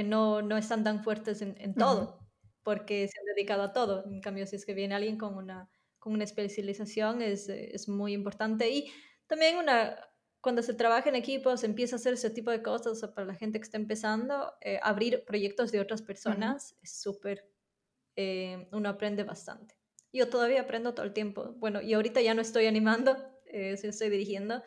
[0.06, 2.20] no, no están tan fuertes en, en todo,
[2.64, 4.06] porque se han dedicado a todo.
[4.06, 5.70] En cambio, si es que viene alguien con una
[6.04, 8.70] con una especialización es, es muy importante.
[8.70, 8.92] Y
[9.26, 9.96] también una,
[10.42, 13.36] cuando se trabaja en equipo, se empieza a hacer ese tipo de cosas para la
[13.36, 17.50] gente que está empezando, eh, abrir proyectos de otras personas es súper,
[18.18, 19.76] eh, uno aprende bastante.
[20.14, 21.56] Yo todavía aprendo todo el tiempo.
[21.58, 24.64] Bueno, y ahorita ya no estoy animando, eh, estoy dirigiendo,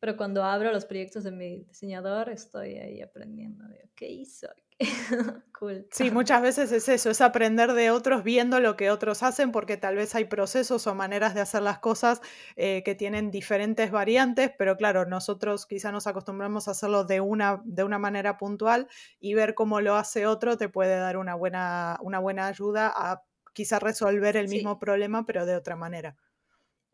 [0.00, 4.48] pero cuando abro los proyectos de mi diseñador, estoy ahí aprendiendo de qué hizo,
[5.58, 5.86] cool.
[5.92, 9.76] Sí, muchas veces es eso, es aprender de otros viendo lo que otros hacen, porque
[9.76, 12.22] tal vez hay procesos o maneras de hacer las cosas
[12.56, 17.60] eh, que tienen diferentes variantes, pero claro, nosotros quizá nos acostumbramos a hacerlo de una,
[17.64, 18.88] de una manera puntual
[19.18, 23.24] y ver cómo lo hace otro te puede dar una buena, una buena ayuda a
[23.60, 26.16] quizá resolver el mismo problema, pero de otra manera.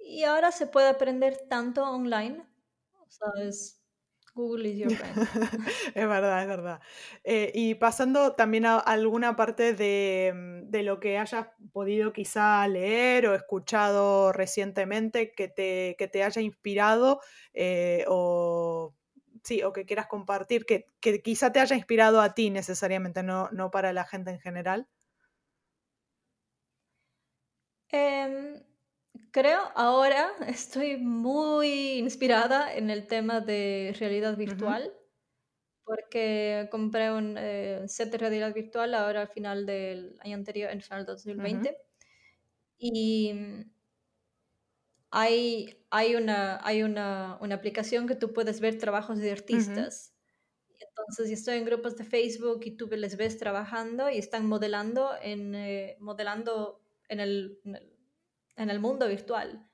[0.00, 2.44] Y ahora se puede aprender tanto online,
[2.98, 3.80] o sea, es
[4.34, 5.16] Google is your friend.
[5.94, 6.80] es verdad, es verdad.
[7.22, 13.28] Eh, y pasando también a alguna parte mm, de, lo que hayas podido quizá leer
[13.28, 17.20] o escuchado recientemente que te, te haya inspirado
[17.54, 18.92] eh, o,
[19.44, 20.88] sí, o que quieras compartir, que,
[21.22, 24.88] quizá te haya inspirado a ti necesariamente, no, no para la gente en general.
[27.90, 28.62] Em,
[29.36, 34.90] Creo ahora estoy muy inspirada en el tema de realidad virtual,
[35.84, 40.80] porque compré un eh, set de realidad virtual ahora al final del año anterior, en
[40.80, 41.76] final 2020.
[42.78, 43.70] Y mm,
[45.10, 50.14] hay, hay, una, hay una, una, aplicación que tú puedes ver trabajos de artistas.
[50.78, 55.54] Entonces, estoy en grupos de Facebook y tú les ves trabajando y están modelando en,
[55.54, 57.60] eh, modelando en el
[58.56, 59.68] en el mundo virtual.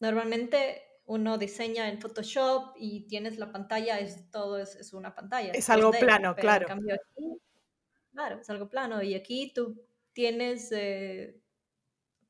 [0.00, 5.52] Normalmente uno diseña en Photoshop y tienes la pantalla, es todo es, una pantalla.
[5.52, 6.66] Es algo plano, claro.
[8.12, 9.02] claro, es algo plano.
[9.02, 11.40] Y aquí tú tienes, eh,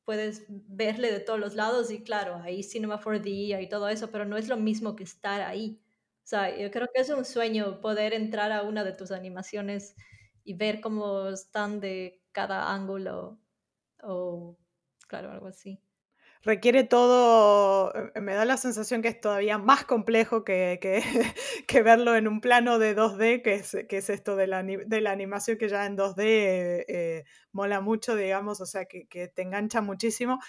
[0.05, 4.25] puedes verle de todos los lados y claro, hay Cinema 4D y todo eso, pero
[4.25, 5.81] no es lo mismo que estar ahí.
[6.23, 9.95] O sea, yo creo que es un sueño poder entrar a una de tus animaciones
[10.43, 13.39] y ver cómo están de cada ángulo
[14.03, 14.57] o
[15.07, 15.81] claro, algo así.
[16.41, 20.79] Requiere todo, eh, me da la sensación que es todavía más complejo que,
[21.67, 24.59] que, verlo en un plano de 2D, que es, que es esto de la,
[25.11, 29.81] animación que ya en 2D eh, eh, mola mucho, digamos, o sea, que, te engancha
[29.81, 30.39] muchísimo.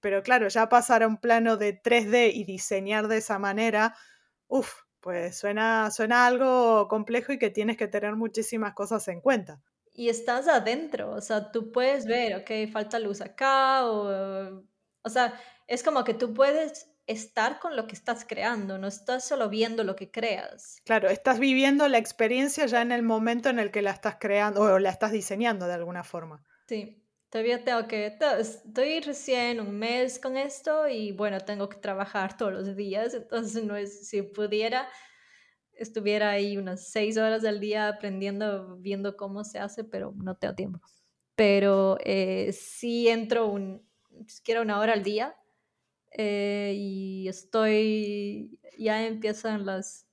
[0.00, 3.94] pero claro, ya pasar a un plano de 3D y diseñar de esa manera,
[4.48, 9.62] uff, pues suena, suena algo complejo y que tienes que tener muchísimas cosas en cuenta
[9.98, 14.62] y estás adentro, o sea, tú puedes ver, ok, falta luz acá, o,
[15.02, 15.34] o sea,
[15.66, 19.82] es como que tú puedes estar con lo que estás creando, no estás solo viendo
[19.82, 20.76] lo que creas.
[20.84, 24.60] Claro, estás viviendo la experiencia ya en el momento en el que la estás creando
[24.60, 26.44] o la estás diseñando de alguna forma.
[26.68, 32.36] Sí, todavía tengo que, estoy recién un mes con esto y bueno, tengo que trabajar
[32.36, 34.88] todos los días, entonces no es, si pudiera,
[35.78, 40.54] estuviera ahí unas seis horas al día aprendiendo, viendo cómo se hace, pero no tengo
[40.54, 40.80] tiempo.
[41.36, 43.86] Pero eh, sí entro un,
[44.60, 45.36] una hora al día
[46.10, 50.06] eh, y estoy, ya empiezan las,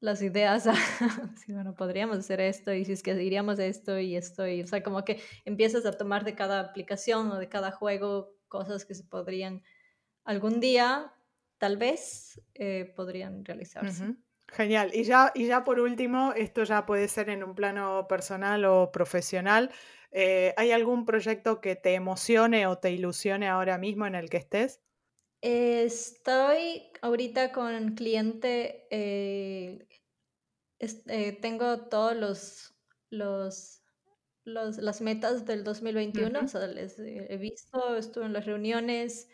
[0.00, 0.74] las ideas a,
[1.36, 4.66] si bueno, podríamos hacer esto y si es que diríamos esto y esto, y, o
[4.66, 8.94] sea, como que empiezas a tomar de cada aplicación o de cada juego cosas que
[8.94, 9.62] se podrían
[10.24, 11.14] algún día,
[11.56, 14.14] tal vez, eh, podrían realizarse.
[14.50, 14.90] Genial.
[14.94, 18.90] Y ya, y ya por último, esto ya puede ser en un plano personal o
[18.90, 19.70] profesional.
[20.10, 24.38] Eh, ¿Hay algún proyecto que te emocione o te ilusione ahora mismo en el que
[24.38, 24.80] estés?
[25.42, 29.86] Estoy ahorita con cliente, eh,
[30.80, 32.74] eh, tengo todos los,
[33.10, 33.82] los,
[34.44, 39.28] las metas del 2021, o sea, les he visto, estuve en las reuniones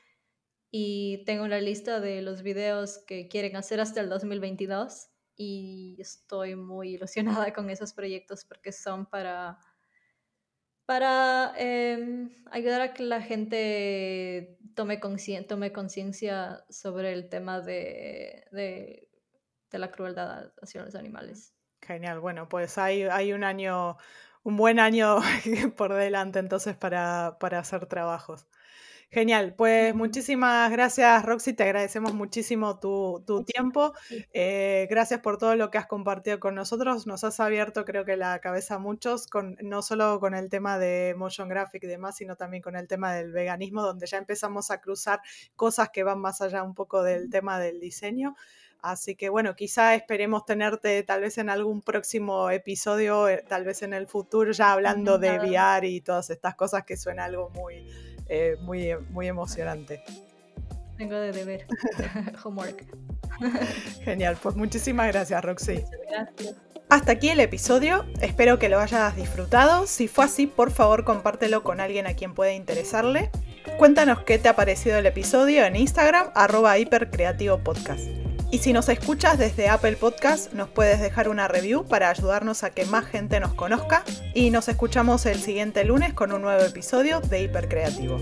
[0.77, 5.07] y tengo la lista de los videos que quieren hacer hasta el 2022
[5.37, 9.57] y estoy muy ilusionada con esos proyectos porque son para
[10.85, 19.09] para em, ayudar a que la gente tome conciencia sobre el tema de, de,
[19.79, 21.55] la crueldad hacia los animales.
[21.83, 23.97] Genial, bueno, pues hay, hay un año,
[24.43, 25.19] un buen año
[25.77, 28.49] por delante entonces para, para hacer trabajos.
[29.15, 33.95] Genial, pues muchísimas gracias Roxy, te agradecemos muchísimo tu, tiempo,
[34.33, 38.17] eh, gracias por todo lo que has compartido con nosotros, nos has abierto creo que
[38.17, 42.17] la cabeza a muchos, con, no solo con el tema de motion graphic y demás,
[42.17, 45.21] sino también con el tema del veganismo, donde ya empezamos a cruzar
[45.55, 48.35] cosas que van más allá un poco del tema del diseño.
[48.83, 53.83] Así que bueno, quizá esperemos tenerte tal vez en algún próximo episodio, eh, tal vez
[53.83, 57.87] en el futuro, ya hablando de VR y todas estas cosas que suena algo muy,
[58.29, 60.03] eh, muy, muy emocionante.
[60.97, 61.67] Tengo de deber,
[62.45, 62.87] homework.
[64.05, 65.85] Genial, pues muchísimas gracias Roxy.
[66.09, 66.55] Gracias.
[66.89, 69.87] Hasta aquí el episodio, espero que lo hayas disfrutado.
[69.87, 73.31] Si fue así, por favor compártelo con alguien a quien pueda interesarle.
[73.79, 78.07] Cuéntanos qué te ha parecido el episodio en Instagram, arroba hipercreativo podcast.
[78.55, 82.71] Y si nos escuchas desde Apple Podcast, nos puedes dejar una review para ayudarnos a
[82.71, 84.05] que más gente nos conozca.
[84.33, 88.21] Y nos escuchamos el siguiente lunes con un nuevo episodio de Hipercreativo.